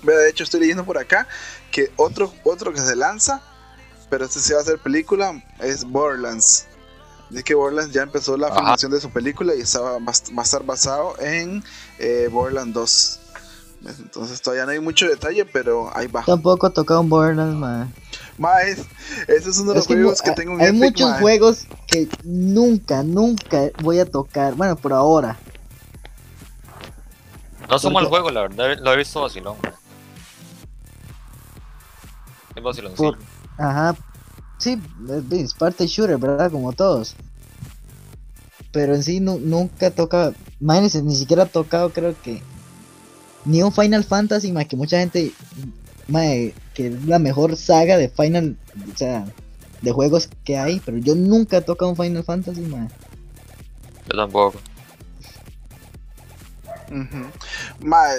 [0.03, 1.27] De hecho, estoy leyendo por acá
[1.71, 3.41] que otro, otro que se lanza,
[4.09, 6.67] pero este sí va a ser película, es Borderlands.
[7.29, 10.63] Dice que Borderlands ya empezó la filmación de su película y estaba, va a estar
[10.63, 11.63] basado en
[11.97, 13.19] eh, Borderlands 2.
[13.99, 16.23] Entonces todavía no hay mucho detalle, pero ahí va.
[16.23, 17.87] Tampoco he tocado un Borderlands, ma.
[18.37, 18.85] Ma, ese
[19.27, 23.99] es uno de los juegos que tengo en Hay muchos juegos que nunca, nunca voy
[23.99, 24.55] a tocar.
[24.55, 25.37] Bueno, por ahora.
[27.69, 28.77] No somos el juego, la verdad.
[28.81, 29.55] Lo he visto vacilón.
[32.55, 33.11] Es vacilón, sí.
[33.57, 33.95] Ajá,
[34.57, 34.81] Sí,
[35.31, 36.51] es parte shooter, ¿verdad?
[36.51, 37.15] Como todos.
[38.71, 40.33] Pero en sí nunca toca.
[40.59, 42.41] Imagínense, ni siquiera ha tocado, creo que.
[43.45, 45.31] Ni un Final Fantasy, más que mucha gente.
[46.73, 48.57] que es la mejor saga de Final.
[48.93, 49.25] O sea,
[49.81, 50.81] de juegos que hay.
[50.83, 52.91] Pero yo nunca he tocado un Final Fantasy, más.
[54.09, 54.59] Yo tampoco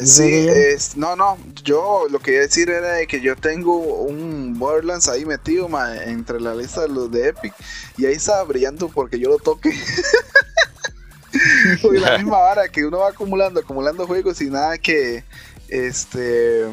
[0.04, 4.58] sí, es, no, no, yo lo que iba a decir era que yo tengo un
[4.58, 5.68] Borderlands ahí metido
[6.04, 7.54] entre la lista de los de Epic
[7.96, 9.70] y ahí estaba brillando porque yo lo toque.
[11.82, 15.24] porque la misma vara que uno va acumulando, acumulando juegos y nada que
[15.68, 16.66] este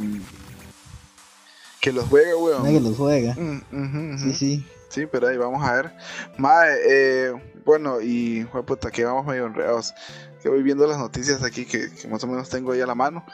[1.81, 2.65] que los juega, weón.
[2.65, 3.35] que los juega.
[3.35, 4.65] Mm, sí, sí.
[4.93, 5.91] Sí, pero ahí vamos a ver.
[6.37, 7.33] Mae, eh,
[7.65, 9.91] bueno, y puta, que vamos medio enredados
[10.43, 13.25] que voy viendo las noticias aquí que, más o menos tengo ahí a la mano.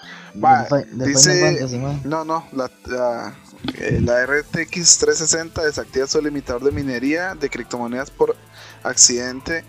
[0.91, 1.67] dice,
[2.05, 3.35] no, no, la, la,
[3.79, 8.35] eh, la, RTX 360 desactiva su limitador de minería de criptomonedas por
[8.83, 9.65] accidente.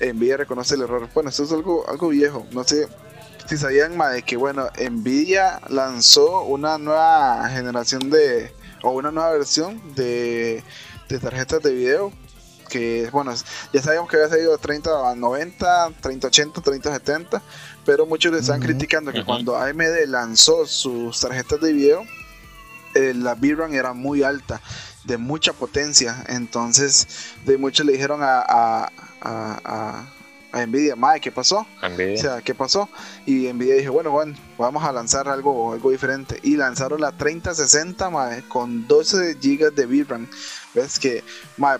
[0.00, 1.08] Nvidia reconoce el error.
[1.14, 2.46] Bueno, esto es algo, algo viejo.
[2.52, 2.86] No sé
[3.48, 8.52] si sabían más de que, bueno, Nvidia lanzó una nueva generación de,
[8.82, 10.62] o una nueva versión de,
[11.08, 12.12] de tarjetas de video
[12.72, 13.34] que bueno,
[13.70, 17.42] ya sabíamos que había salido 30 a 90, 30 80, 30 70,
[17.84, 22.02] pero muchos le están criticando que cuando AMD lanzó sus tarjetas de video,
[22.94, 24.62] eh, la VRAM era muy alta,
[25.04, 27.06] de mucha potencia, entonces
[27.44, 30.06] de muchos le dijeron a, a, a,
[30.52, 31.66] a Nvidia, Mae, ¿qué pasó?
[31.82, 32.88] O sea, ¿qué pasó?
[33.26, 36.38] Y Nvidia dijo, bueno, bueno, vamos a lanzar algo, algo diferente.
[36.42, 40.28] Y lanzaron la 3060, Mae, con 12 GB de VRAM.
[40.74, 41.24] Ves que,
[41.56, 41.78] Mae,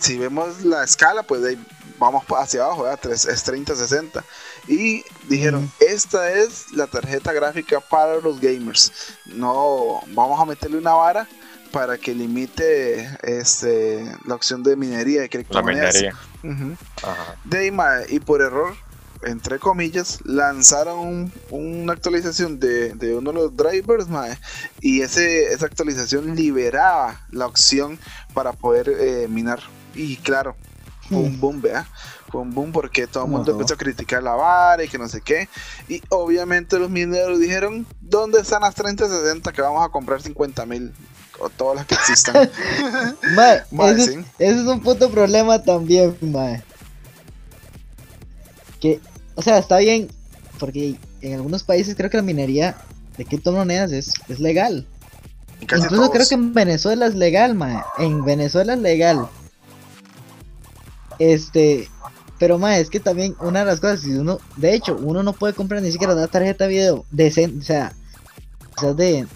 [0.00, 1.58] si vemos la escala, pues ahí
[1.98, 3.12] vamos hacia abajo, ¿verdad?
[3.12, 4.24] es 3060.
[4.66, 8.92] Y dijeron, esta es la tarjeta gráfica para los gamers.
[9.26, 11.28] No, vamos a meterle una vara
[11.70, 15.94] para que limite este, la opción de minería de criptomonedas.
[15.94, 18.06] La minería.
[18.08, 18.74] y por error,
[19.22, 24.06] entre comillas, lanzaron una actualización de, uno de los drivers,
[24.80, 27.98] y ese, esa actualización liberaba la opción
[28.32, 29.60] para poder eh, minar
[29.94, 30.56] y claro,
[31.10, 31.40] fue un mm.
[31.40, 31.86] boom, vea.
[32.32, 35.20] Un boom porque todo el mundo empezó a criticar la vara y que no sé
[35.20, 35.48] qué.
[35.88, 40.92] Y obviamente los mineros dijeron, ¿dónde están las 3060 que vamos a comprar 50 mil?
[41.40, 42.50] O todas las que existan.
[43.34, 46.62] mae, ese, es un puto problema también, mae.
[48.78, 49.00] Que,
[49.34, 50.08] o sea, está bien,
[50.58, 52.76] porque en algunos países creo que la minería
[53.16, 54.86] de criptomonedas es, es legal.
[55.60, 57.82] Incluso creo que en Venezuela es legal, mae.
[57.98, 59.28] En Venezuela es legal.
[61.20, 61.88] Este,
[62.38, 65.34] pero más es que también una de las cosas, si uno, de hecho, uno no
[65.34, 67.92] puede comprar ni siquiera una tarjeta de video decente, o sea,
[68.74, 69.26] quizás de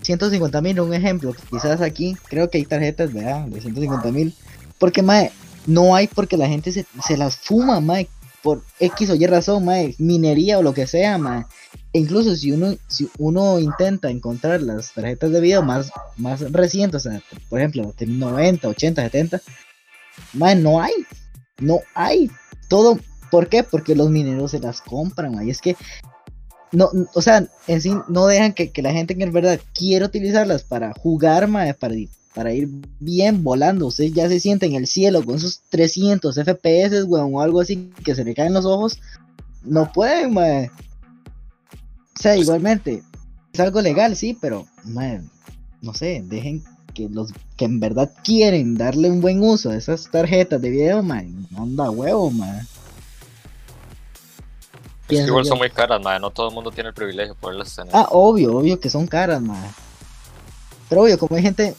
[0.00, 4.34] 150 mil, un ejemplo, quizás aquí creo que hay tarjetas de 150 mil,
[4.78, 5.28] porque más
[5.66, 8.06] no hay porque la gente se, las fuma, más
[8.42, 11.44] por X o Y razón, mae, minería o lo que sea, mae.
[11.92, 17.04] E incluso si uno, si uno intenta encontrar las tarjetas de video más, más recientes,
[17.06, 19.42] o sea, por ejemplo, de 90, 80, 70,
[20.32, 20.92] mae, no hay.
[21.58, 22.30] No hay.
[22.68, 22.98] Todo,
[23.30, 23.62] ¿por qué?
[23.62, 25.46] Porque los mineros se las compran.
[25.46, 25.76] Y es que
[26.72, 30.64] no, o sea, en sí no dejan que, la gente que en verdad quiere utilizarlas
[30.64, 31.94] para jugar, mae, para,
[32.34, 33.86] para ir bien volando.
[33.86, 37.92] Usted ya se siente en el cielo con esos 300 FPS, weón, o algo así
[38.04, 38.98] que se le caen los ojos.
[39.62, 40.70] No pueden, mae.
[42.16, 43.02] O sea, igualmente,
[43.52, 44.66] es algo legal, sí, pero,
[45.80, 46.64] no sé, dejen
[46.94, 51.02] que los que en verdad quieren darle un buen uso a esas tarjetas de video,
[51.02, 52.62] mae, no anda huevo, mae.
[55.08, 57.94] igual son muy caras, mae, no todo el mundo tiene el privilegio de poderlas tener.
[57.94, 59.70] Ah, obvio, obvio que son caras, mae.
[60.88, 61.74] Pero obvio, como hay gente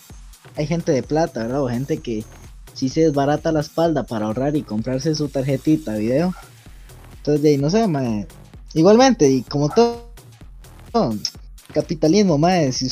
[0.56, 1.64] hay gente de plata, ¿verdad?
[1.64, 2.24] O gente que
[2.74, 6.34] si se desbarata la espalda para ahorrar y comprarse su tarjetita video.
[7.18, 8.28] Entonces, de ahí, no sé, mae.
[8.74, 10.10] Igualmente, y como todo,
[11.74, 12.90] capitalismo, mae, si,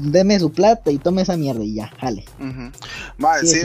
[0.00, 2.24] deme su plata y tome esa mierda y ya, jale.
[3.42, 3.60] sí,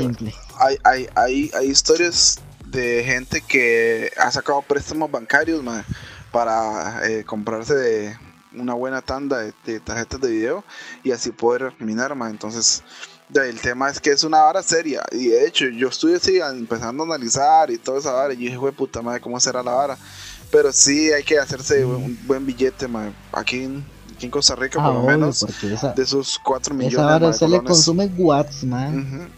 [0.59, 5.83] hay, hay, hay, hay historias de gente que ha sacado préstamos bancarios, mae,
[6.31, 8.17] para eh, comprarse de
[8.53, 10.63] una buena tanda de, tarjetas de video
[11.03, 12.31] y así poder minar, mae.
[12.31, 12.83] Entonces,
[13.33, 15.03] el tema es que es una vara seria.
[15.11, 18.33] Y de hecho, yo estoy así empezando a analizar y toda esa vara.
[18.33, 19.97] Y dije, puta madre, ¿cómo será la vara?
[20.51, 23.13] Pero sí hay que hacerse un buen billete, madre.
[23.33, 23.67] Aquí
[24.17, 25.45] aquí en Costa Rica, por lo ah, menos,
[25.95, 26.93] de esos 4 millones.
[26.93, 29.29] Esa vara se le consume watts, man.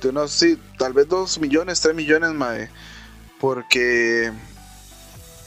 [0.00, 2.70] De unos, sí, tal vez 2 millones, 3 millones, madre.
[3.40, 4.32] Porque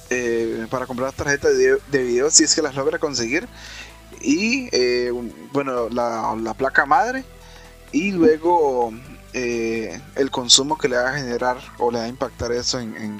[0.09, 3.47] eh, para comprar tarjetas de, de video, si es que las logra conseguir.
[4.21, 5.11] Y eh,
[5.53, 7.25] bueno, la, la placa madre
[7.91, 8.91] y luego
[9.35, 13.19] eh, el consumo que le va a generar o le va a impactar eso en,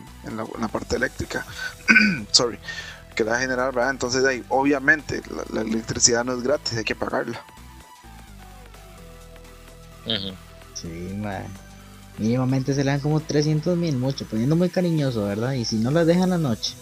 [0.60, 1.44] la, parte eléctrica.
[2.32, 2.60] Sorry,
[3.14, 3.92] que le va a generar, ¿verdad?
[3.92, 5.22] Entonces, ahí, obviamente,
[5.52, 7.42] la, electricidad no es gratis, hay que pagarla.
[10.74, 11.46] Sí, man.
[12.18, 15.54] Mínimamente se le dan como 300 mil, mucho, poniendo muy cariñoso, ¿verdad?
[15.54, 16.76] Y si no la dejan la noche.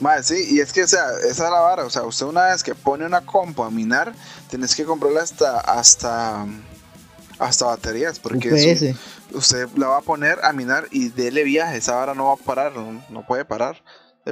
[0.00, 1.84] Madre, sí, y es que, o sea, esa es la vara.
[1.84, 4.14] O sea, usted una vez que pone una compu a minar,
[4.48, 6.46] tienes que comprarla hasta, hasta,
[7.38, 8.18] hasta baterías.
[8.18, 8.52] Porque
[9.32, 11.76] usted la va a poner a minar y dele viaje.
[11.76, 13.76] Esa vara no va a parar, no, puede parar.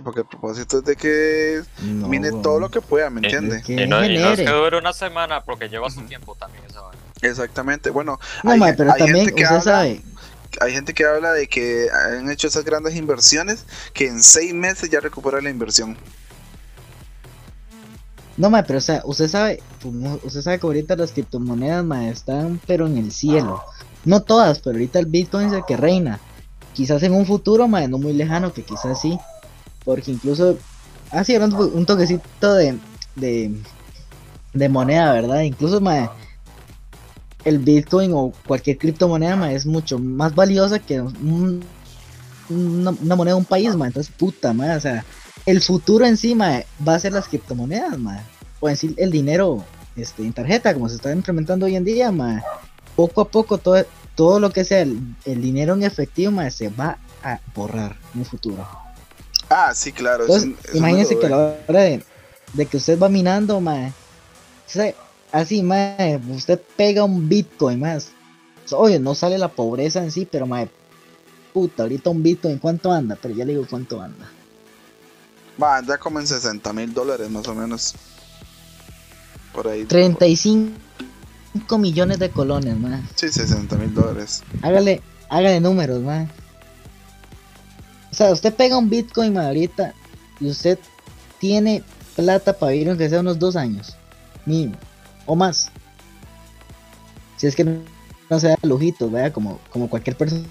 [0.04, 3.62] Porque el propósito es de que mine todo lo que pueda, ¿me entiende?
[3.66, 6.82] y, no, es que dure una semana porque lleva su tiempo también esa.
[7.22, 10.02] Exactamente, bueno, hay, pero también gente que sabe
[10.60, 14.90] hay gente que habla de que han hecho esas grandes inversiones que en seis meses
[14.90, 15.96] ya recuperan la inversión.
[18.36, 22.08] No, ma, pero o sea, usted sabe, pues, usted sabe que ahorita las criptomonedas, ma,
[22.08, 23.62] están pero en el cielo.
[24.04, 26.20] No todas, pero ahorita el Bitcoin es el que reina.
[26.72, 29.18] Quizás en un futuro, ma, no muy lejano, que quizás sí.
[29.88, 30.58] Porque incluso,
[31.10, 32.78] así ah, un toquecito de,
[33.16, 35.40] de, moneda, ¿verdad?
[35.40, 36.12] Incluso, ma,
[37.42, 41.62] el Bitcoin o cualquier criptomoneda es mucho más valiosa que una,
[43.16, 43.86] moneda de un país, ma.
[43.86, 45.06] Entonces, puta, ma, o sea,
[45.46, 48.22] el futuro encima va a ser las criptomonedas, ma.
[48.60, 49.64] O decir el dinero
[49.96, 52.42] este, en tarjeta, como se está implementando hoy en día, ma.
[52.94, 53.82] Poco a poco todo,
[54.14, 58.26] todo lo que sea el, dinero en efectivo, ma, se va a borrar en el
[58.26, 58.68] futuro.
[59.48, 60.26] Ah, sí, claro.
[60.74, 61.36] imagínense que a la
[61.68, 62.04] hora de,
[62.52, 63.92] de, que usted va minando, ma,
[65.30, 68.10] Así, mae, usted pega un Bitcoin, más.
[68.72, 70.70] Oye, no sale la pobreza en sí, pero mae,
[71.52, 73.16] puta, ahorita un Bitcoin, ¿cuánto anda?
[73.20, 74.30] Pero ya le digo cuánto anda.
[75.62, 77.94] Va, anda como en 60 mil dólares más o menos.
[79.52, 79.84] Por ahí.
[79.84, 83.02] 35 millones de colones, mae.
[83.14, 84.42] Sí, 60 mil dólares.
[84.62, 86.28] Hágale, hágale números, mae.
[88.18, 89.94] O sea, usted pega un Bitcoin, ahorita,
[90.40, 90.76] y usted
[91.38, 91.84] tiene
[92.16, 93.96] plata para vivir aunque sea unos dos años.
[94.44, 94.74] Mínimo
[95.24, 95.70] o más.
[97.36, 100.42] Si es que no, sea lujito, vea, como, como cualquier persona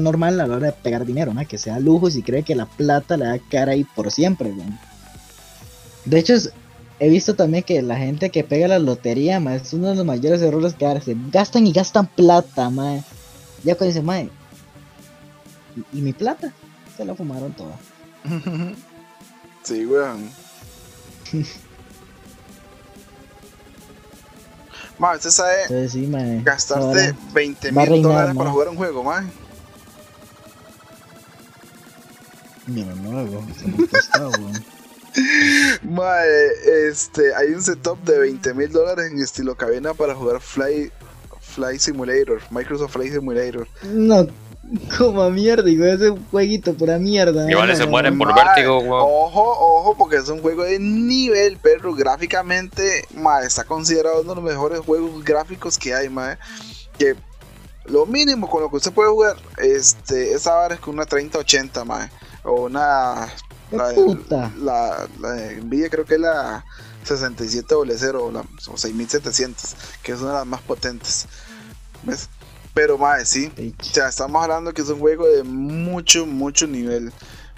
[0.00, 1.46] normal a la hora de pegar dinero, ¿no?
[1.46, 4.10] que sea lujo y si cree que la plata le va a quedar ahí por
[4.10, 4.54] siempre.
[6.06, 6.32] De hecho,
[6.98, 10.06] he visto también que la gente que pega la lotería ma, es uno de los
[10.06, 11.14] mayores errores que hace.
[11.30, 13.00] Gastan y gastan plata, ma.
[13.64, 14.22] Ya cuando dice, ma,
[15.76, 16.52] ¿y, ¿y mi plata?
[16.96, 17.78] Se la fumaron toda.
[19.62, 20.28] sí, weón.
[24.98, 26.06] Ma, usted sabe sí,
[26.44, 29.24] gastarte 20 mil dólares para jugar un juego, ma.
[32.68, 33.42] Mira, nuevo,
[35.82, 40.92] Mae, este, hay un setup de 20 mil dólares en estilo cabina para jugar Fly,
[41.40, 43.66] Fly Simulator, Microsoft Flight Simulator.
[43.82, 44.28] No,
[44.98, 47.50] Como a mierda, y ese jueguito pura mierda.
[47.50, 49.02] Igual se mueren por vértigo, weón.
[49.02, 51.94] Ojo, ojo, porque es un juego de nivel, perro.
[51.94, 56.38] Gráficamente, ma, está considerado uno de los mejores juegos gráficos que hay, ma.
[56.98, 57.16] Que
[57.86, 61.84] lo mínimo con lo que usted puede jugar, este, esa vara es con una 3080,
[61.84, 62.10] ma.
[62.44, 63.28] O una.
[63.70, 64.52] La, puta?
[64.58, 66.64] La, la, Nvidia creo que es la
[67.04, 67.78] 6700
[68.14, 71.26] o, la, o 6700, que es una de las más potentes.
[72.04, 72.28] ¿Ves?
[72.74, 77.12] Pero más sí, o sea, estamos hablando que es un juego de mucho, mucho nivel,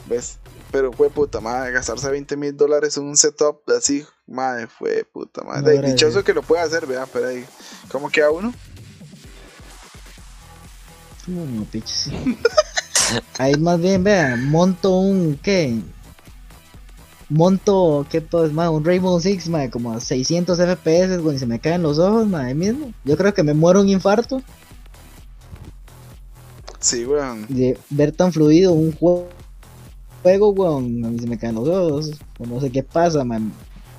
[0.09, 0.39] ¿ves?
[0.73, 5.43] Pero fue puta madre, gastarse 20 mil dólares en un setup así, madre, fue puta
[5.45, 5.81] madre.
[5.81, 7.45] No, dichoso que lo puede hacer, vea, pero ahí,
[7.93, 8.53] ¿cómo queda uno?
[11.29, 12.11] No, no, piches.
[13.39, 15.81] ahí más bien, vea, monto un, ¿qué?
[17.29, 18.71] monto, ¿qué pues, más?
[18.71, 22.55] Un Rainbow Six, madre, como a 600 FPS, güey, se me caen los ojos, madre,
[22.55, 22.93] mismo.
[23.05, 24.43] Yo creo que me muero un infarto.
[26.85, 27.47] Sí, weón.
[27.49, 29.27] De ver tan fluido un juego,
[30.23, 32.11] juego weón, a mí se me caen los ojos.
[32.39, 33.51] No sé qué pasa, man.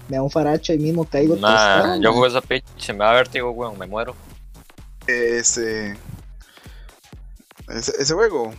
[0.07, 3.49] Me da un faracho y mismo caigo nah, Yo juego esa pitch, me da vértigo,
[3.49, 4.15] weón, me muero.
[5.07, 5.97] Ese.
[7.67, 8.53] Ese, ese juego.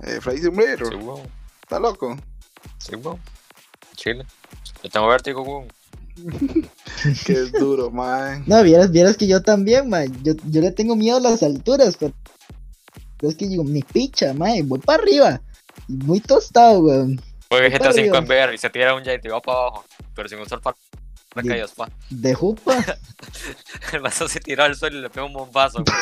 [0.00, 0.88] Eh, Flight Simulator.
[0.88, 1.20] Sí, weón.
[1.62, 2.16] ¿Está loco?
[2.78, 3.20] Sí, weón.
[3.94, 4.26] Chile.
[4.82, 5.68] Yo tengo vértigo, weón.
[7.28, 8.42] es duro, man.
[8.48, 10.12] No, vieras, vieras que yo también, man.
[10.24, 12.12] Yo, yo le tengo miedo a las alturas, pero
[13.28, 15.40] es que digo, mi picha, mae, voy para arriba.
[15.88, 17.20] Muy tostado, weón.
[17.48, 19.84] Juega GTA 5 en VR y se tira un jet y va para abajo.
[20.14, 20.76] Pero sin usar para
[21.34, 21.90] me cayó pa.
[22.10, 22.84] ¿De jupa?
[23.92, 25.82] el vaso se tiró al suelo y le pegó un bombazo,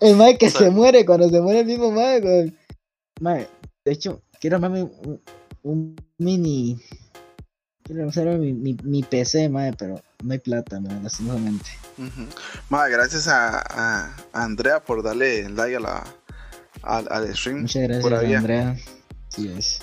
[0.00, 2.56] El mae que se muere cuando se muere el mismo mae, weón.
[3.20, 3.48] Mae,
[3.84, 5.20] de hecho, quiero armarme un,
[5.62, 6.80] un mini.
[7.92, 11.70] Quiero hacer mi, mi, mi PC, mae, pero no hay plata, man, lastimosamente.
[11.98, 12.26] Uh
[12.90, 16.04] gracias a, a, Andrea por darle like a la,
[16.82, 17.62] al, stream.
[17.62, 18.76] Muchas gracias, Andrea.
[19.28, 19.82] Sí es.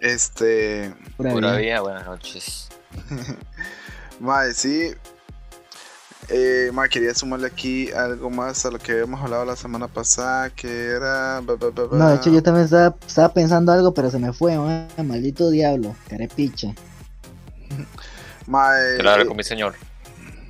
[0.00, 0.92] Este.
[1.16, 1.80] Pura, vida.
[1.80, 2.68] buenas noches.
[4.18, 4.90] Madre, sí.
[6.30, 10.50] Eh, ma, quería sumarle aquí algo más a lo que habíamos hablado la semana pasada,
[10.50, 11.40] que era...
[11.40, 14.58] No, de hecho yo también estaba, estaba pensando algo, pero se me fue,
[14.96, 16.74] maldito diablo, carepicha.
[18.46, 19.74] Mae, claro, eh, con mi señor.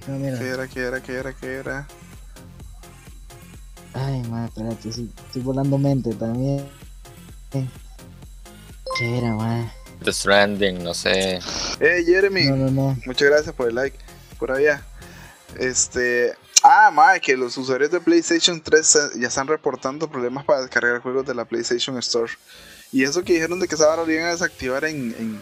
[0.06, 0.38] No, mira.
[0.38, 1.86] ¿Qué era, qué era, qué era, qué era?
[3.94, 6.68] Ay, madre, espérate, sí, estoy volando mente también.
[8.98, 9.70] ¿Qué era, madre?
[10.02, 11.38] The Stranding, no sé.
[11.80, 12.44] Eh, Jeremy.
[12.46, 12.96] No, no, no.
[13.06, 13.96] Muchas gracias por el like.
[14.38, 14.82] Por allá.
[15.58, 16.34] Este.
[16.62, 21.26] Ah, madre, que los usuarios de PlayStation 3 ya están reportando problemas para descargar juegos
[21.26, 22.32] de la PlayStation Store.
[22.90, 25.38] Y eso que dijeron de que se van a desactivar en, en,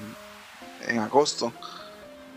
[0.87, 1.53] en agosto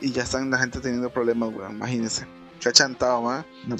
[0.01, 1.73] y ya están la gente teniendo problemas, weón.
[1.73, 2.25] Imagínense.
[2.59, 3.45] Se ha chantado, man.
[3.67, 3.75] No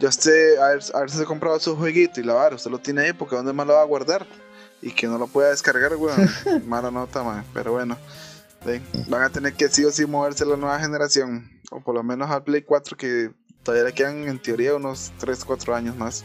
[0.00, 2.56] yo usted, a ver, a ver si se ha comprado su jueguito y la vara,
[2.56, 4.26] usted lo tiene ahí porque ¿dónde más lo va a guardar?
[4.80, 6.28] Y que no lo pueda descargar, weón.
[6.66, 7.44] Mala nota, man.
[7.54, 7.96] Pero bueno,
[9.08, 11.50] van a tener que sí o sí moverse a la nueva generación.
[11.70, 13.30] O por lo menos al Play 4 que
[13.62, 16.24] todavía le quedan en teoría unos 3, 4 años más.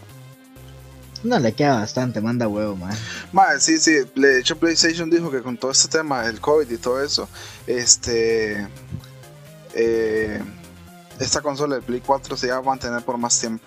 [1.23, 2.95] No le queda bastante, manda huevo, man.
[3.31, 3.97] Man, sí, sí.
[4.15, 7.27] De hecho, PlayStation dijo que con todo este tema, el COVID y todo eso,
[7.65, 8.67] este.
[9.73, 10.41] Eh,
[11.19, 13.65] esta consola del Play 4 se iba a mantener por más tiempo.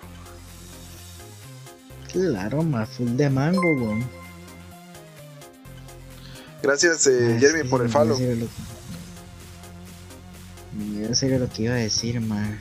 [2.11, 4.09] Claro, más full de mango, weón.
[6.61, 8.17] Gracias, eh, Jeremy, por el follow.
[10.99, 12.59] Yo sé lo que iba a decir, man.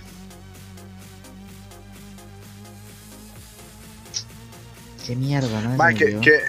[5.10, 5.76] Qué mierda, ¿no?
[5.96, 6.40] que, que,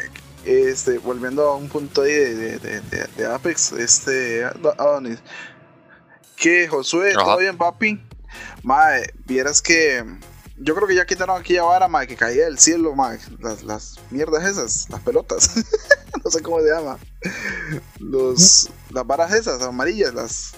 [0.46, 2.82] este, volviendo a un punto ahí de, de,
[3.18, 4.46] de, Apex, este,
[4.78, 5.18] Adonis.
[6.36, 8.00] Que Josué, ¿todo bien, papi?
[8.62, 10.06] Mae, vieras que.
[10.58, 13.18] Yo creo que ya quitaron aquí a vara, mae, que caía del cielo, mae.
[13.40, 15.56] Las, las mierdas esas, las pelotas.
[16.24, 17.00] no sé cómo se llama.
[17.98, 20.54] Los, las varas esas, amarillas, las.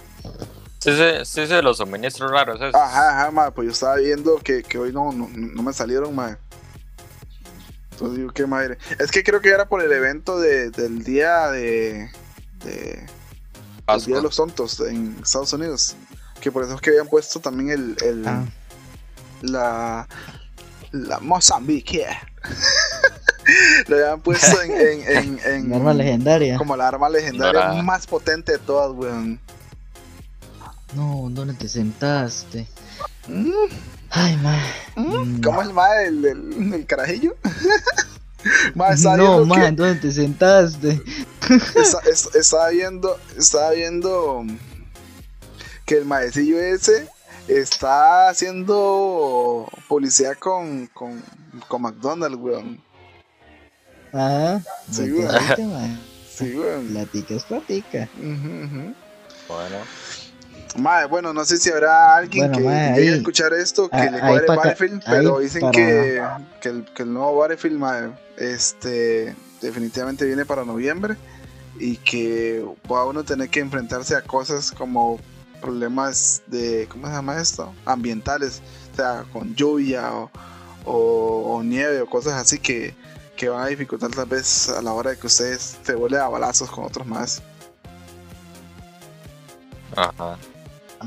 [0.80, 2.60] Sí, sí, sí, sí los suministros raros.
[2.60, 2.76] Esos.
[2.76, 3.52] Ajá, ajá, mae.
[3.52, 6.36] Pues yo estaba viendo que, que hoy no, no, no me salieron, mae.
[7.94, 8.78] Entonces digo, qué madre.
[9.00, 12.12] Es que creo que era por el evento de, del día de.
[12.64, 13.06] de
[13.88, 15.96] el día de los tontos en Estados Unidos.
[16.42, 17.96] Que por eso es que habían puesto también el.
[18.04, 18.46] el ah.
[19.42, 20.08] La.
[20.92, 22.06] La Mozambique.
[23.88, 24.72] Lo habían puesto en.
[24.72, 26.58] en, en, arma legendaria.
[26.58, 29.40] Como la arma legendaria más potente de todas, weón.
[30.96, 32.68] No, ¿dónde te sentaste?
[33.28, 33.52] Mm.
[34.16, 34.56] Ay, ma.
[34.96, 37.36] Mm, ¿Cómo es el ma del, carajillo?
[38.76, 41.02] no, ma, ¿dónde te sentaste?
[42.36, 44.46] estaba viendo, estaba viendo
[45.86, 47.08] que el maecillo ese
[47.48, 51.24] está haciendo publicidad con, con,
[51.68, 52.80] con McDonald's, weón.
[54.14, 54.60] Ah,
[54.92, 56.00] sí, weón.
[56.30, 56.88] Sí, weón.
[56.90, 58.08] Platica es platica.
[58.16, 59.78] Bueno.
[60.76, 64.48] Madre, bueno, no sé si habrá alguien que llegue a escuchar esto que le cuadre
[64.48, 66.22] Battlefield, pero dicen que,
[66.62, 71.16] que, el, que, el, nuevo Battlefield, madre, este, definitivamente viene para noviembre
[71.80, 75.20] y que va uno tener que enfrentarse a cosas como
[75.62, 77.74] problemas de, ¿cómo se llama esto?
[77.86, 78.62] Ambientales,
[78.92, 80.30] o sea, con lluvia o,
[80.86, 82.96] o, nieve o cosas así que,
[83.36, 86.28] que van a dificultar tal vez a la hora de que ustedes se vuelven a
[86.28, 87.42] balazos con otros más.
[89.96, 90.38] Ajá.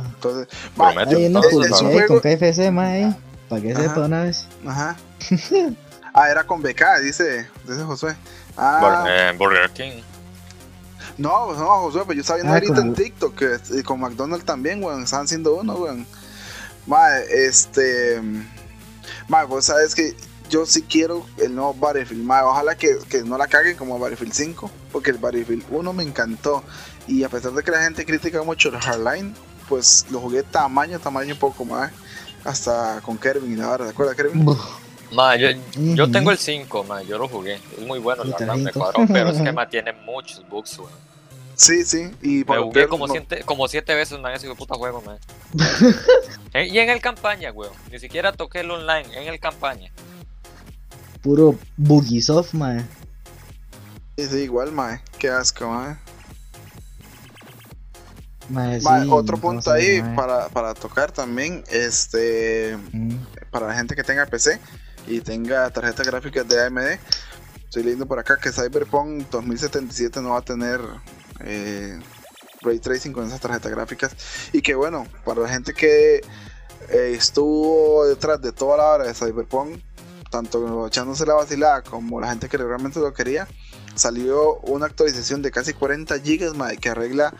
[0.04, 1.46] Entonces, hay unos
[2.06, 3.16] con KFC, más
[3.48, 4.46] para que sepa una vez.
[4.66, 4.96] Ajá.
[6.14, 8.16] ah, era con BK, dice, dice Josué.
[8.56, 9.04] Ah.
[9.08, 10.02] Eh, Burger King.
[11.18, 14.82] No, no, Josué, pero yo estaba viendo ah, ahorita en TikTok que con McDonald's también,
[14.82, 16.06] weón, estaban haciendo uno, weón.
[16.86, 18.20] Mae, este.
[19.28, 20.14] Mae, vos sabes que
[20.50, 22.42] yo sí quiero el nuevo Battlefield, mae.
[22.42, 26.62] Ojalá que, que no la caguen como Battlefield 5, porque el Battlefield 1 me encantó.
[27.06, 29.34] Y a pesar de que la gente critica mucho el Hardline,
[29.68, 31.92] pues lo jugué tamaño, tamaño poco más.
[32.44, 34.44] Hasta con Kervin y Navarra, ¿te acuerdas, Kervin?
[35.12, 37.60] Ma, yo, yo, tengo el 5, ma, yo lo jugué.
[37.76, 41.06] Es muy bueno, la verdad, me cuadró, pero es que ma, tiene muchos bugs, weón.
[41.54, 45.02] Sí, sí, y por Me jugué como, siete, como siete veces en ese puta juego,
[45.02, 45.18] man.
[46.52, 47.72] Eh, y en el campaña, weón.
[47.90, 49.90] Ni siquiera toqué el online, en el campaña.
[51.20, 52.88] Puro Bugisoft, man.
[54.16, 55.02] Sí, sí, igual, man.
[55.18, 55.68] Qué asco,
[59.10, 62.76] otro punto ahí para, para, tocar también, este,
[63.50, 64.60] para la gente que tenga PC
[65.06, 66.98] y tenga tarjetas gráficas de AMD,
[67.64, 70.80] estoy leyendo por acá que Cyberpunk 2077 no va a tener
[71.40, 71.98] eh,
[72.62, 74.16] ray tracing con esas tarjetas gráficas.
[74.52, 76.20] Y que bueno, para la gente que
[76.88, 79.80] eh, estuvo detrás de toda la hora de Cyberpunk,
[80.30, 83.46] tanto echándose la vacilada como la gente que realmente lo quería,
[83.94, 87.34] salió una actualización de casi 40 GB que arregla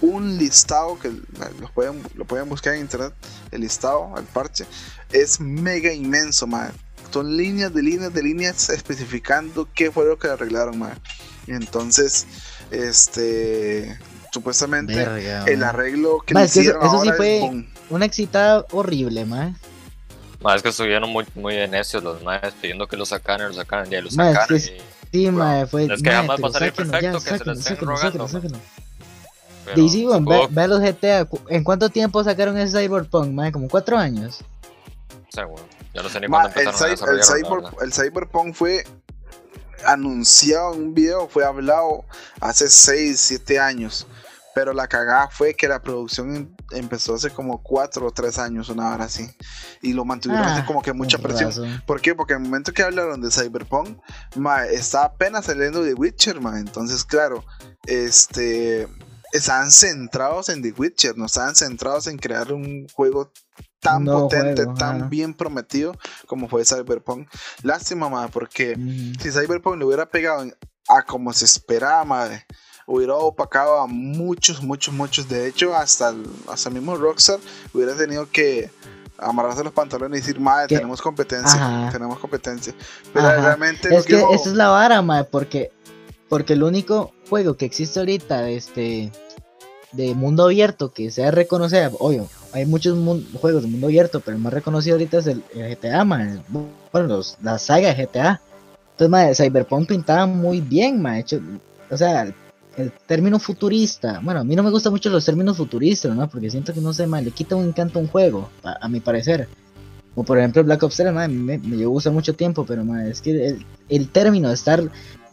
[0.00, 3.12] un listado que lo pueden, lo pueden buscar en internet,
[3.50, 4.66] el listado, el parche,
[5.12, 6.72] es mega inmenso, man.
[7.12, 11.00] Son líneas de líneas de líneas especificando qué fue lo que arreglaron, man.
[11.46, 12.26] entonces,
[12.70, 13.98] este,
[14.32, 15.06] supuestamente
[15.46, 19.56] el arreglo que le hicieron eso, sí fue una excitada horrible, man.
[20.42, 24.00] Más que estuvieron muy, muy necios los más pidiendo que lo sacaran, lo sacaran, ya
[24.00, 24.56] lo sacaron.
[24.56, 24.80] Es que,
[25.12, 25.30] sí,
[25.70, 25.86] fue.
[25.86, 28.28] Es que jamás va a salir perfecto, que se lo estén rogando.
[29.74, 30.06] DC,
[30.50, 31.26] ve, los GTA.
[31.48, 33.28] ¿En cuánto tiempo sacaron ese Cyberpunk?
[33.32, 34.44] Más como cuatro años.
[35.30, 35.62] Seguro.
[35.94, 38.84] Ya no sé ni cuándo empezaron el, a el, Cyberpunk fue
[39.84, 42.04] anunciado en un video, fue hablado
[42.40, 44.06] hace 6, 7 años.
[44.54, 48.70] Pero la cagada fue que la producción em, empezó hace como 4 o 3 años,
[48.70, 49.28] una hora así.
[49.82, 51.82] Y lo mantuvieron así ah, como que mucha presión.
[51.86, 52.14] ¿Por qué?
[52.14, 53.98] Porque en el momento que hablaron de Cyberpunk,
[54.34, 56.58] ma, estaba apenas saliendo de Witcher, ma.
[56.58, 57.44] Entonces, claro,
[57.86, 58.88] este
[59.36, 63.32] estaban centrados en The Witcher, no estaban centrados en crear un juego
[63.80, 67.28] tan potente, tan bien prometido como fue Cyberpunk.
[67.62, 68.76] Lástima, madre, porque
[69.20, 70.44] si Cyberpunk le hubiera pegado
[70.88, 72.46] a como se esperaba, madre,
[72.86, 75.28] hubiera opacado a muchos, muchos, muchos.
[75.28, 77.38] De hecho, hasta el, hasta mismo Rockstar
[77.72, 78.70] hubiera tenido que
[79.18, 82.74] amarrarse los pantalones y decir, madre, tenemos competencia, tenemos competencia.
[83.12, 83.94] Pero realmente...
[83.94, 85.72] Es que esa es la vara, madre, porque,
[86.28, 89.12] porque el único juego que existe ahorita de este
[89.92, 92.98] de mundo abierto que sea reconocido, obvio, hay muchos
[93.40, 96.42] juegos de mundo abierto, pero el más reconocido ahorita es el, GTA, man.
[96.92, 98.40] bueno, la saga GTA.
[98.92, 101.16] Entonces, madre, Cyberpunk pintaba muy bien, man.
[101.16, 101.40] Hecho,
[101.90, 102.34] o sea,
[102.76, 106.28] el, término futurista, bueno, a mí no me gustan mucho los términos futuristas, ¿no?
[106.28, 109.00] Porque siento que no sé, man, le quita un encanto a un juego, a, mi
[109.00, 109.48] parecer.
[110.14, 113.48] O por ejemplo Black Ops 3, me, me, gusta mucho tiempo, pero man, es que
[113.48, 114.82] el, el término de estar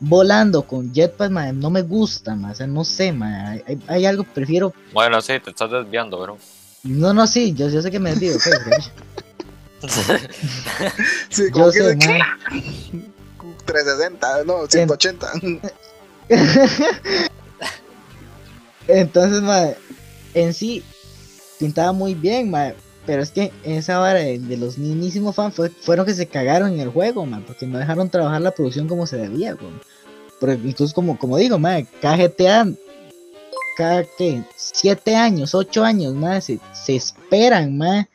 [0.05, 4.73] volando con jetpack, no me gusta, o sea, no sé, hay, hay, algo, prefiero...
[4.91, 6.37] Bueno, sí, te estás desviando, bro.
[6.83, 8.33] No, no, sí, yo, yo sé que me desvío,
[11.29, 11.97] sí, yo sé,
[13.65, 15.31] 360, no, 180.
[18.87, 19.77] Entonces, madre,
[20.33, 20.83] en sí,
[21.59, 22.75] pintaba muy bien, madre,
[23.05, 26.89] pero es que esa vara de, los mismísimos fans fueron que se cagaron en el
[26.89, 29.71] juego, man, porque no dejaron trabajar la producción como se debía, güey.
[30.43, 32.69] Pero incluso como, como digo, man, cada GTA,
[33.77, 38.09] cada que 7 años, 8 años, más se, esperan, man.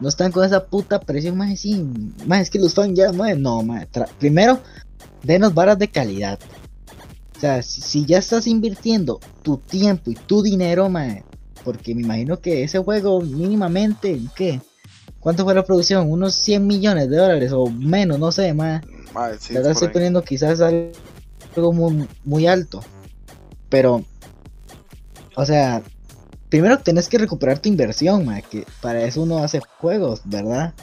[0.00, 1.86] No están con esa puta presión, más así,
[2.26, 3.86] más es que los fans ya, man, no, man.
[4.18, 4.58] Primero,
[5.22, 6.40] denos varas de calidad.
[7.36, 11.22] O sea, si, ya estás invirtiendo tu tiempo y tu dinero, man,
[11.62, 14.60] porque me imagino que ese juego mínimamente, ¿qué?
[15.20, 16.10] ¿Cuánto fue la producción?
[16.10, 18.82] Unos 100 millones de dólares o menos, no sé, más.
[19.38, 20.90] Sí, la estoy poniendo quizás algo
[21.72, 22.80] muy, muy alto.
[23.68, 24.04] Pero,
[25.36, 25.82] o sea,
[26.48, 30.74] primero tenés que recuperar tu inversión, que para eso uno hace juegos, ¿verdad?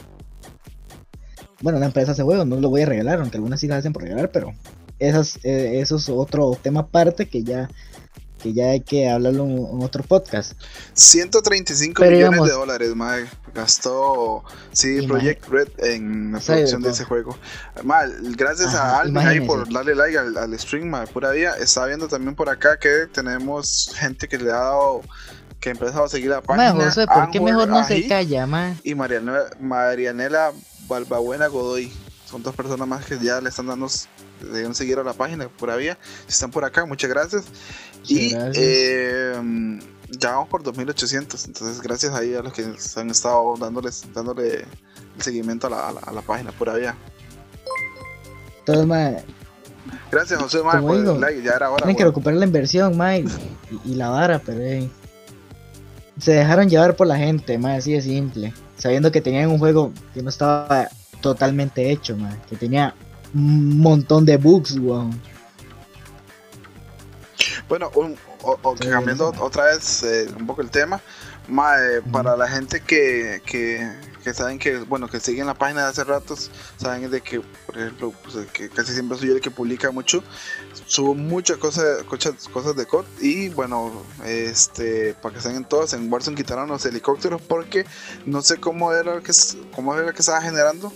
[1.62, 3.92] Bueno, una empresa hace juegos, no lo voy a regalar, aunque algunas sí las hacen
[3.92, 4.52] por regalar, pero
[4.98, 7.68] esas, eh, eso es otro tema aparte que ya
[8.46, 10.52] que ya hay que hablarlo en, otro podcast.
[10.94, 17.36] 135 millones de dólares, mae, gastó sí, Project Red en la producción de ese juego.
[17.82, 21.56] Mal, gracias a Alvin ahí por darle like al, stream, mae, pura vida.
[21.58, 25.02] Está viendo también por acá que tenemos gente que le ha dado
[25.60, 26.72] que ha empezado a seguir la página.
[26.72, 28.76] José, ¿por qué mejor no se calla, ma?
[28.84, 30.52] Y Marianela, Marianela
[30.86, 31.92] Balbabuena Godoy.
[32.36, 33.86] Son dos personas más que ya le están dando
[34.42, 35.96] deben seguir a la página por vía.
[36.26, 37.44] Si están por acá, muchas gracias.
[38.06, 39.80] y em,
[40.10, 41.46] ya vamos por 2800.
[41.46, 42.62] Entonces, gracias ahí a los que
[42.96, 44.66] han estado dándoles, dándole
[45.16, 46.94] el seguimiento a la, a la, página pura vía.
[50.10, 51.42] Gracias, José, por el like.
[51.42, 51.78] Ya era hora.
[51.78, 53.30] Tienen que recuperar la inversión, Mike.
[53.82, 54.90] y, la vara, pero
[56.18, 58.52] se dejaron llevar por la gente, más así de simple.
[58.76, 60.90] Sabiendo que tenían un juego que no estaba
[61.26, 62.94] totalmente hecho, man, que tenía
[63.34, 65.20] un montón de bugs, weón.
[67.68, 67.90] Bueno,
[68.78, 71.00] cambiando otra vez eh, un poco el tema,
[71.48, 76.04] eh, para la gente que, que, saben que, bueno, que siguen la página de hace
[76.04, 79.90] ratos, saben de que, por ejemplo, pues, que casi siempre soy yo el que publica
[79.90, 80.22] mucho,
[80.86, 83.92] subo muchas cosas, cosas, cosas de COD y bueno,
[84.24, 87.84] este, para que estén todas, en Warzone quitaron los helicópteros porque
[88.26, 89.32] no sé cómo era que,
[89.74, 90.92] cómo era que estaba generando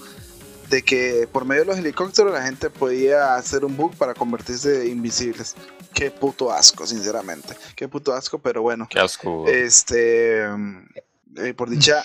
[0.70, 4.86] de que por medio de los helicópteros la gente podía hacer un bug para convertirse
[4.88, 5.56] invisibles.
[5.92, 7.56] Qué puto asco, sinceramente.
[7.74, 8.86] Qué puto asco, pero bueno.
[8.88, 9.48] Qué asco.
[9.48, 12.04] Este, eh, por dicha,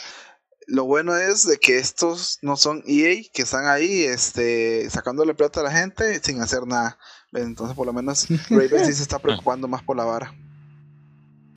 [0.65, 5.59] lo bueno es de que estos no son EA que están ahí, este, sacándole plata
[5.59, 6.97] a la gente sin hacer nada.
[7.33, 10.33] Entonces, por lo menos Raven sí se está preocupando más por la vara.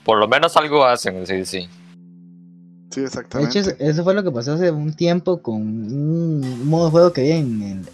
[0.05, 1.71] Por lo menos algo hacen, sí, sí.
[2.91, 3.63] Sí, exactamente.
[3.63, 7.13] De hecho, eso fue lo que pasó hace un tiempo con un modo de juego
[7.13, 7.89] que había en el,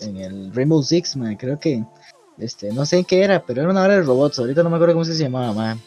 [0.00, 1.36] en el Rainbow Six, man.
[1.36, 1.84] Creo que,
[2.38, 4.38] este, no sé en qué era, pero era una hora de robots.
[4.38, 5.80] Ahorita no me acuerdo cómo se llamaba, man.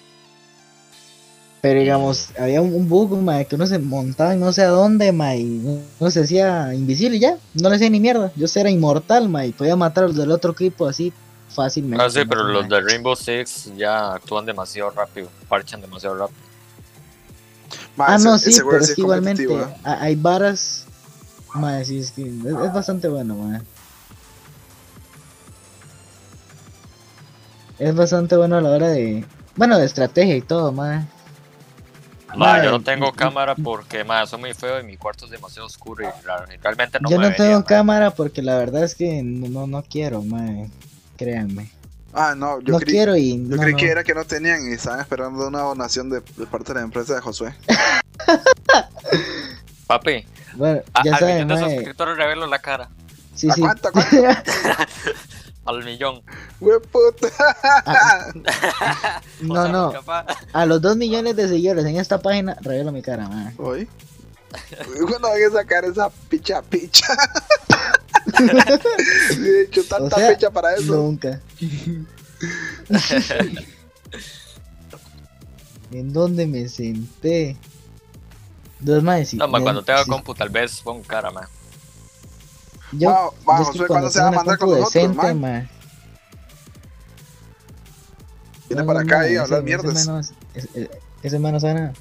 [1.62, 5.12] Pero digamos, había un, bug, man, que uno se montaba en no sé a dónde,
[5.12, 7.38] man, y uno se hacía invisible y ya.
[7.56, 8.32] No le hacía ni mierda.
[8.36, 11.12] Yo era inmortal, man, y podía matar a los del otro equipo así
[11.50, 12.06] fácilmente.
[12.06, 16.49] Ah, sí, pero los de Rainbow Six ya actúan demasiado rápido, parchan demasiado rápido
[17.97, 19.47] ah, no, sí, pero es que igualmente
[19.84, 20.86] hay varas.
[21.53, 23.65] Madre, sí, es que es, bastante bueno, madre.
[27.80, 29.26] Es bastante bueno a la hora de.
[29.55, 31.05] Bueno, de estrategia y todo, madre.
[32.36, 35.65] Madre, yo no tengo cámara porque, madre, soy muy feo y mi cuarto es demasiado
[35.65, 39.82] oscuro y realmente no Yo no tengo cámara porque la verdad es que no, no
[39.84, 40.70] quiero, madre.
[41.17, 41.72] Créanme.
[42.14, 45.47] Ah, no, yo, creí, quiero yo creí que era que no tenían y estaban esperando
[45.47, 47.53] una donación de, parte de la empresa de Josué.
[49.88, 52.89] Papi, bueno, ya al millón de suscriptores revelo la cara.
[53.36, 53.62] Sí, ¿A sí.
[53.62, 54.16] cuánto, cuánto?
[55.66, 56.22] al millón.
[57.86, 58.28] Ah,
[59.41, 59.93] no, no.
[60.53, 63.53] A los dos millones de seguidores en esta página, revelo mi cara, man.
[63.57, 63.88] ¿Hoy?
[65.07, 67.05] ¿Cuándo voy a sacar esa picha picha?
[69.39, 70.95] de hecho, tanta fecha para eso.
[70.95, 71.41] Nunca.
[75.91, 77.57] ¿En dónde me senté?
[78.80, 79.34] Dos más.
[79.34, 81.49] No, ma, cuando tenga compu, tal vez pongo cara, ma.
[82.91, 85.69] Yo, vamos, yo cuando se va a mandar con nosotros, decente, ma.
[88.67, 90.07] Viene para acá y a hablar mierdas.
[91.23, 91.93] Ese mano sana.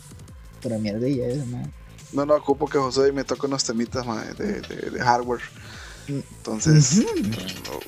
[0.63, 1.73] Pero mierdilla, ese man.
[2.13, 4.07] No, no, ocupo que José me toque unos temitas
[4.39, 5.41] de, de, de hardware.
[6.09, 7.05] Entonces,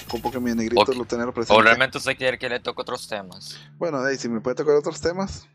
[0.08, 1.58] como que mi negrito lo tener presente.
[1.58, 3.56] O realmente usted quiere que le toque otros temas.
[3.78, 5.48] Bueno, si me puede tocar otros temas.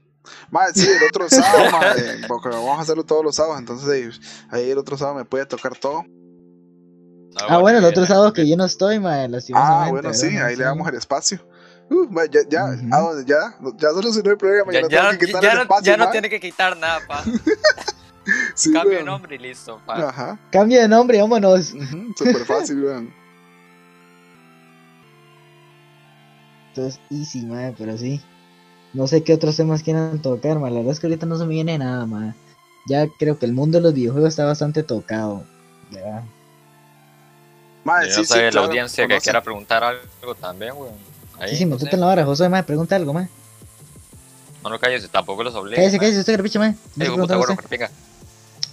[0.49, 4.72] Madre, sí, el otro sábado, madre, porque vamos a hacerlo todos los sábados, entonces ahí,
[4.72, 6.03] el otro sábado me puede tocar todo.
[7.39, 10.55] Ah, ah bueno, el otro sábado que yo no estoy, madre, Ah, bueno, sí, ahí
[10.55, 11.47] le damos el espacio.
[11.91, 14.74] Uh, ya, ya, ah, ya, ya solucionó el problema.
[14.74, 14.82] Ya,
[15.84, 17.24] ya no tiene que quitar nada, pa.
[18.73, 19.82] Cambio de nombre y listo.
[19.88, 20.39] Ajá.
[20.51, 21.73] Cambio de nombre, vámonos.
[22.15, 23.13] Súper fácil, weón.
[26.69, 28.21] Entonces, easy, madre, pero sí.
[28.93, 30.73] No sé qué otros temas quieran tocar, madre.
[30.73, 32.34] La verdad es que ahorita no se me viene nada, madre.
[32.88, 35.43] Ya creo que el mundo de los videojuegos está bastante tocado.
[35.91, 36.23] Ya.
[37.84, 40.95] Madre, sí, sí, la audiencia que quiera preguntar algo también, weón.
[41.47, 43.30] sí, sí, me no en la hora, José, madre, pregunta algo, madre.
[44.63, 45.76] No lo calles, tampoco los obliga.
[45.76, 46.76] Cállese, cállese, usted carpicha, man.
[46.99, 47.07] Eh,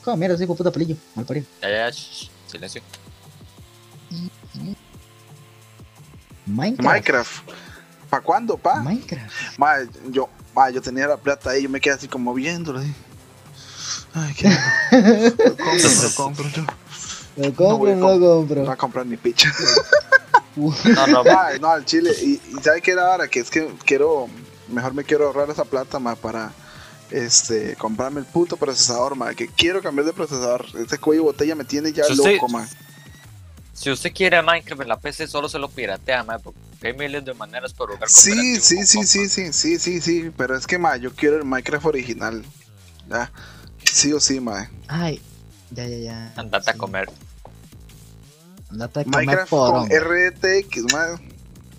[0.03, 0.05] carpica.
[0.05, 0.96] ¿Cómo mierda, soy puta pelillo?
[1.14, 1.46] Mal parido.
[1.62, 2.82] Ya, ya, shh, silencio.
[6.46, 6.82] Minecraft.
[6.82, 7.48] Minecraft.
[8.11, 8.82] ¿Para cuándo, pa?
[8.82, 9.59] Minecraft.
[9.59, 9.76] Ma,
[10.11, 12.92] yo, ma, yo tenía la plata ahí, yo me quedé así como viéndolo así.
[14.14, 14.48] Ay, qué.
[14.48, 16.64] lo compro, lo compro yo.
[17.36, 18.57] Lo compro, No voy a no lo compro.
[18.57, 19.50] No voy a comprar ni picha.
[20.55, 22.11] No, no, Ma, no, al chile.
[22.20, 23.28] Y, y ¿sabe qué era ahora?
[23.28, 24.28] Que es que quiero.
[24.68, 26.53] Mejor me quiero ahorrar esa plata, ma, para.
[27.12, 29.34] Este, comprarme el puto procesador, ma.
[29.34, 30.66] Que quiero cambiar de procesador.
[30.78, 32.66] Este cuello de botella me tiene ya Si usted- loco, ma.
[33.74, 37.24] Si usted quiere Minecraft en la PC, solo se lo piratea, man, porque hay miles
[37.24, 40.30] de maneras para jugar Sí, sí, con sí, sí, sí, sí, sí, sí.
[40.36, 42.44] Pero es que, ma, yo quiero el Minecraft original.
[43.08, 43.30] Ya.
[43.84, 44.70] Sí o sí, ma.
[44.88, 45.20] Ay,
[45.70, 46.32] ya, ya, ya.
[46.36, 46.78] Andate a Sí.
[46.78, 47.10] comer.
[48.70, 51.20] Andate a comer Minecraft con RTX, ma.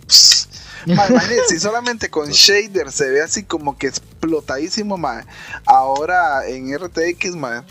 [0.08, 0.48] Pss.
[0.86, 3.90] Ma, imagínate, si solamente con shader se ve así como que
[4.28, 5.26] explotadísimo, ma.
[5.66, 7.64] Ahora en RTX, ma.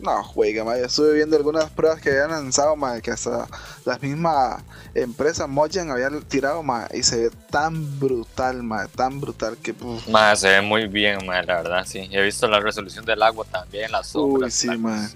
[0.00, 0.78] No, juega, ma.
[0.78, 3.48] Yo estuve viendo algunas pruebas que habían lanzado, ma, que hasta
[3.84, 4.62] la misma
[4.94, 9.72] empresa Mojang había tirado, ma, y se ve tan brutal, ma, tan brutal que.
[9.72, 10.08] uf.
[10.08, 12.08] Ma, se ve muy bien, ma, la verdad, sí.
[12.10, 14.54] He visto la resolución del agua también, las Uy, sombras.
[14.54, 15.10] sí, la- ma.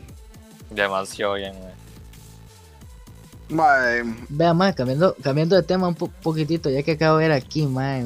[0.71, 1.71] Demasiado bien, ma.
[3.49, 7.29] Ma, em, Vea, ma, cambiando, cambiando de tema un po- poquitito, ya que acabo de
[7.29, 7.99] ver aquí, ma.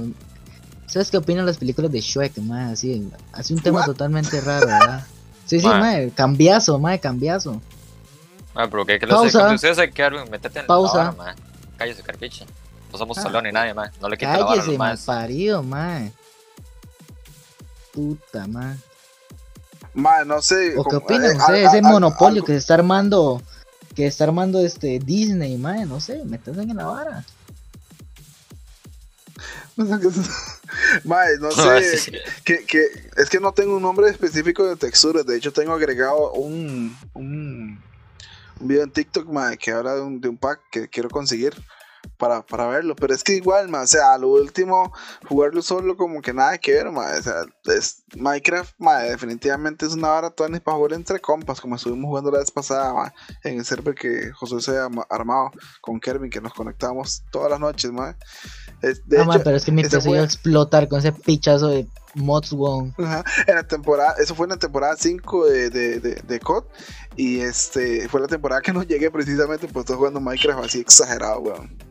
[0.91, 2.71] ¿Sabes qué opinan las películas de Shrek, ma?
[2.71, 3.87] Así, así un tema What?
[3.87, 5.07] totalmente raro, ¿verdad?
[5.47, 5.79] Sí, sí, Ma.
[5.79, 7.61] ma, cambiazo, ma, cambiazo.
[8.55, 9.39] Ma, pero ¿qué, qué les Pausa.
[9.39, 10.29] cuando ustedes se quedaron?
[10.31, 11.05] Métete en Pausa.
[11.05, 11.35] la ma.
[11.77, 12.45] Cállese, carpiche.
[12.93, 13.23] No somos Ah.
[13.23, 13.91] salón ni nadie, ma.
[14.01, 15.05] No le quita la vara a Cállese, los mal más.
[15.05, 16.01] parido, ma.
[17.93, 18.77] Puta, ma.
[19.95, 20.75] ma, no sé.
[20.77, 21.69] ¿O qué opinan eh, ustedes?
[21.69, 23.43] Ese al- monopolio que se está armando,
[23.95, 27.25] que está armando este Disney, ma, no sé, métanse en la vara.
[31.41, 32.13] No Ah, sé, sí.
[32.45, 36.33] que, que, es que no tengo un nombre específico de texturas, de hecho tengo agregado
[36.33, 37.81] un, un,
[38.61, 39.27] un video en TikTok
[39.59, 41.55] que habla de un, de un pack que quiero conseguir
[42.21, 44.93] para, para verlo, pero es que igual, mae, o sea, a lo último,
[45.27, 48.75] jugarlo solo como que nada que ver, mae, o sea, es, Minecraft,
[49.09, 53.13] definitivamente es una vara toda para jugar entre compas, como estuvimos jugando la vez pasada,
[53.43, 55.51] en el server que José se ha armado
[55.81, 58.15] con Kervin, que nos conectamos todas las noches, mae.
[58.83, 61.69] Es- de ma, hecho, pero es que mi PC iba a explotar con ese pichazo
[61.69, 62.95] de mods, weón.
[62.99, 66.65] Ajá, En la temporada, eso fue en la temporada 5 de, de, de, de COD.
[67.17, 71.41] Y este fue la temporada que no llegué precisamente pues estoy jugando Minecraft así exagerado,
[71.41, 71.90] weón.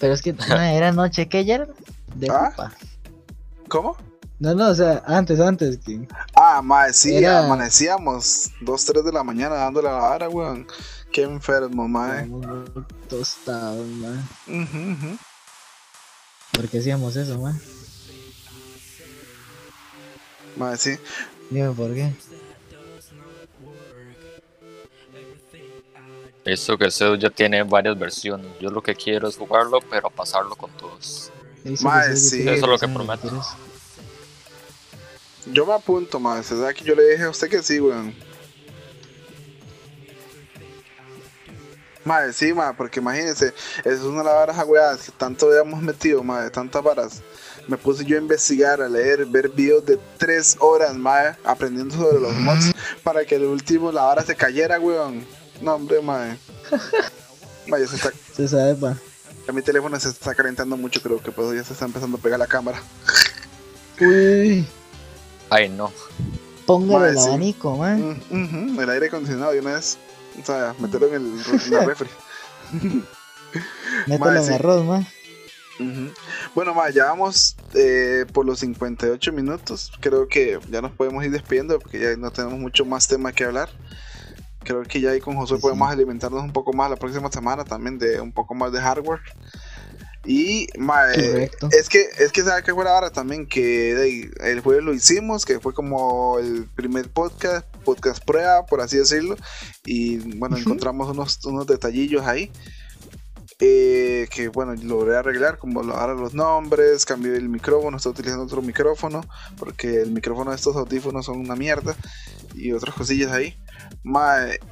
[0.00, 1.68] Pero es que era noche que ayer
[2.16, 2.52] de ¿Ah?
[3.68, 3.96] ¿Cómo?
[4.40, 6.08] No, no, o sea, antes, antes que.
[6.34, 10.66] Ah, madre, sí, Era- amanecíamos 2, 3 de la mañana dándole a la vara, weón.
[11.12, 12.22] Qué enfermo, madre.
[12.22, 14.08] Estábamos muy tostados, ma.
[14.46, 15.18] Ujú, ujú.
[16.52, 17.54] ¿Por qué hacíamos eso, ma?
[20.56, 20.96] Madre, sí.
[21.50, 22.14] Dime por qué.
[26.44, 28.46] Esto que Zeus ya tiene varias versiones.
[28.60, 31.30] Yo lo que quiero es jugarlo, pero pasarlo con todos.
[31.64, 32.42] Eso Ma, que sí.
[32.42, 33.26] Eso es lo que prometo.
[33.26, 33.56] eso.
[35.52, 36.42] Yo me apunto, madre.
[36.42, 38.14] Se da que yo le dije a usted que sí, weón.
[42.02, 43.52] Madre, sí, madre, porque imagínense,
[43.84, 47.22] es una de las varas agüeadas que tanto habíamos metido, madre, tantas varas.
[47.68, 52.18] Me puse yo a investigar, a leer, ver videos de tres horas, madre, aprendiendo sobre
[52.18, 52.72] los mods,
[53.04, 55.26] para que el último la vara se cayera, weón.
[55.60, 56.38] No, hombre, madre.
[57.66, 58.96] Madre, se está, Se sabe, pa.
[59.48, 62.20] a mi teléfono se está calentando mucho, creo que pues ya se está empezando a
[62.20, 62.82] pegar la cámara.
[64.00, 64.66] Uy,
[65.50, 65.92] Ay, no.
[66.66, 67.28] póngale el sí.
[67.28, 67.96] abanico, ma.
[67.96, 69.98] Mm, el aire acondicionado de una vez.
[70.40, 72.08] O sea, meterlo en, el, en la refri.
[74.06, 74.52] Mételo en sí.
[74.54, 74.98] arroz, ma.
[75.78, 76.12] Ujú.
[76.54, 79.92] Bueno, ma, ya vamos eh, por los 58 minutos.
[80.00, 83.44] Creo que ya nos podemos ir despidiendo porque ya no tenemos mucho más tema que
[83.44, 83.68] hablar.
[84.62, 87.64] Creo que ya ahí con José Sí, podemos alimentarnos un poco más la próxima semana
[87.64, 89.20] también de un poco más de hardware.
[90.26, 94.60] Y ma, eh, es que es que sabe que fue ahora también que de- el
[94.60, 99.34] jueves lo hicimos, que fue como el primer podcast, podcast prueba, por así decirlo.
[99.86, 100.64] Y bueno, Ujú.
[100.64, 102.50] encontramos unos, unos detallillos ahí.
[103.62, 108.62] eh, que bueno, logré arreglar, como ahora los nombres, cambié el micrófono, estoy utilizando otro
[108.62, 109.20] micrófono,
[109.58, 111.94] porque el micrófono de estos audífonos son una mierda,
[112.54, 113.56] y otras cosillas ahí.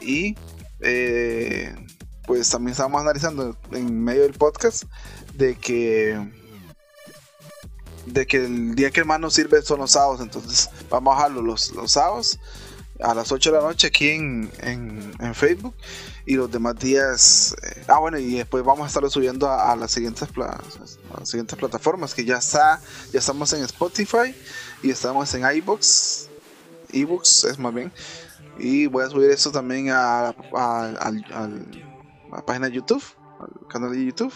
[0.00, 0.36] Y
[0.80, 1.74] eh,
[2.26, 4.84] pues también estábamos analizando en medio del podcast
[5.34, 6.18] de que
[8.06, 11.16] de que el día que el man nos sirve son los sábados, entonces vamos a
[11.16, 12.38] bajarlo los, los sábados
[13.00, 15.74] a las 8 de la noche aquí en, en, Facebook
[16.26, 19.92] y los demás días eh, ah bueno y después vamos a estarlo subiendo a, las
[19.92, 22.80] siguientes a las siguientes plataformas que ya está
[23.12, 24.34] ya estamos en Spotify
[24.82, 26.27] y estamos en iBooks,
[26.92, 27.92] ebooks es más bien.
[28.58, 31.12] Y voy a subir esto también a, a,
[32.30, 33.02] la página de YouTube,
[33.40, 34.34] al canal de YouTube.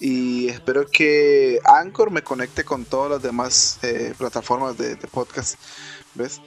[0.00, 5.58] Y espero que Anchor me conecte con todas las demás eh, plataformas de, podcast.
[6.14, 6.40] ¿Ves?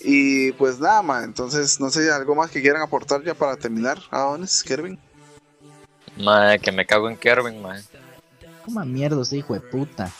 [0.00, 3.98] Y pues nada más, entonces no sé, algo más que quieran aportar ya para terminar,
[4.10, 4.98] Adonis, Kervin.
[6.16, 7.82] Madre, que me cago en Kervin, madre.
[8.64, 10.12] Como mierda, ese hijo de puta.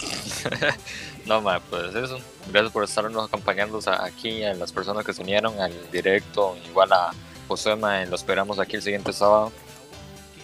[1.26, 2.18] no, madre, pues eso.
[2.50, 7.10] Gracias por estarnos acompañando aquí, a las personas que se unieron al directo, igual a
[7.48, 9.52] José, madre, lo esperamos aquí el siguiente sábado.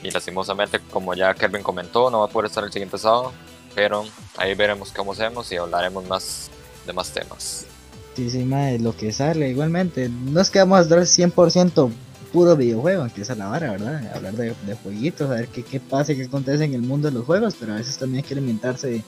[0.03, 3.33] Y lastimosamente, como ya Kervin comentó, no va a poder estar el siguiente sábado,
[3.75, 4.05] pero
[4.37, 6.51] ahí veremos cómo hacemos y hablaremos más
[6.87, 7.67] de más temas.
[8.15, 10.09] Sí, sí, madre, lo que sale igualmente.
[10.09, 11.91] No es que vamos a dar 100%
[12.33, 14.13] puro videojuego, aunque esa la vara, ¿verdad?
[14.15, 17.15] Hablar de, de jueguitos, a ver qué, qué pasa, qué acontece en el mundo de
[17.15, 19.05] los juegos, pero a veces también hay que alimentarse de,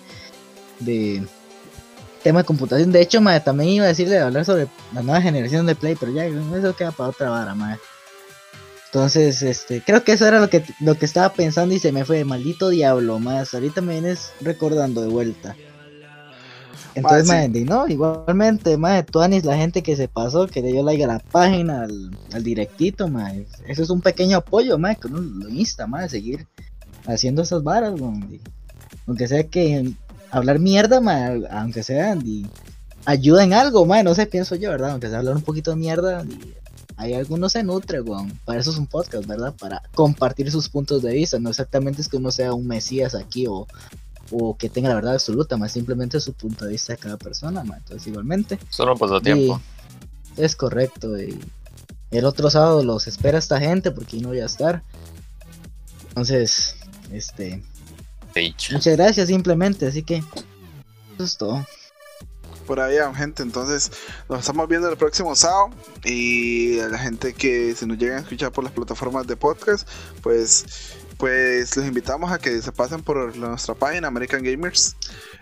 [2.22, 2.92] tema de computación.
[2.92, 6.12] De hecho, madre, también iba a decirle hablar sobre la nueva generación de Play, pero
[6.12, 7.78] ya eso queda para otra vara, madre.
[8.86, 12.06] Entonces, este, creo que eso era lo que, lo que estaba pensando y se me
[12.06, 13.52] fue, maldito diablo, más.
[13.52, 15.56] Ahorita me vienes recordando de vuelta.
[16.94, 20.82] Entonces, madre, no, igualmente, madre, tú Anis, la gente que se pasó, que le dio
[20.82, 23.46] like a la página, al, directito, madre.
[23.66, 26.46] Eso es un pequeño apoyo, madre, que uno lo insta, madre, seguir
[27.06, 27.94] haciendo esas varas,
[29.06, 29.92] Aunque sea que
[30.30, 32.46] hablar mierda, madre, aunque sea, y
[33.04, 34.90] ayuda en algo, madre, no sé, pienso yo, ¿verdad?
[34.90, 36.54] Aunque sea hablar un poquito de mierda, y
[36.98, 38.38] hay algunos se nutre, weón.
[38.44, 39.54] Para eso es un podcast, ¿verdad?
[39.56, 41.38] Para compartir sus puntos de vista.
[41.38, 43.68] No exactamente es que uno sea un mesías aquí o,
[44.32, 47.62] o que tenga la verdad absoluta, más simplemente su punto de vista de cada persona,
[47.62, 47.78] más.
[47.78, 48.58] Entonces, igualmente.
[48.68, 49.60] Solo un pasatiempo.
[50.36, 51.16] Es correcto.
[51.20, 51.38] Y
[52.10, 54.82] el otro sábado los espera esta gente porque no voy a estar.
[56.08, 56.74] Entonces,
[57.12, 57.62] este.
[58.72, 59.86] Muchas gracias, simplemente.
[59.86, 60.16] Así que,
[61.14, 61.64] eso es todo
[62.68, 63.42] por ahí, gente.
[63.42, 63.90] Entonces,
[64.28, 65.70] nos estamos viendo el próximo sábado.
[66.04, 69.88] Y a la gente que se nos llega a escuchar por las plataformas de podcast,
[70.22, 74.96] pues pues los invitamos a que se pasen por nuestra página American Gamers.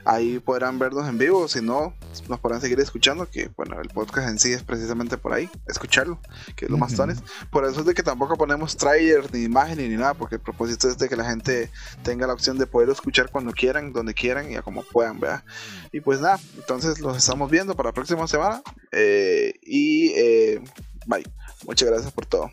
[0.05, 1.95] Ahí podrán vernos en vivo, si no,
[2.29, 6.18] nos podrán seguir escuchando, que bueno, el podcast en sí es precisamente por ahí, escucharlo,
[6.55, 7.18] que es lo más tones.
[7.51, 10.89] Por eso es de que tampoco ponemos trailer, ni imagen, ni nada, porque el propósito
[10.89, 11.70] es de que la gente
[12.03, 15.45] tenga la opción de poder escuchar cuando quieran, donde quieran y a como puedan, ¿verdad?
[15.93, 18.62] Y pues nada, entonces los estamos viendo para la próxima semana.
[18.93, 20.61] Eh, y eh,
[21.07, 21.24] bye.
[21.66, 22.51] Muchas gracias por todo.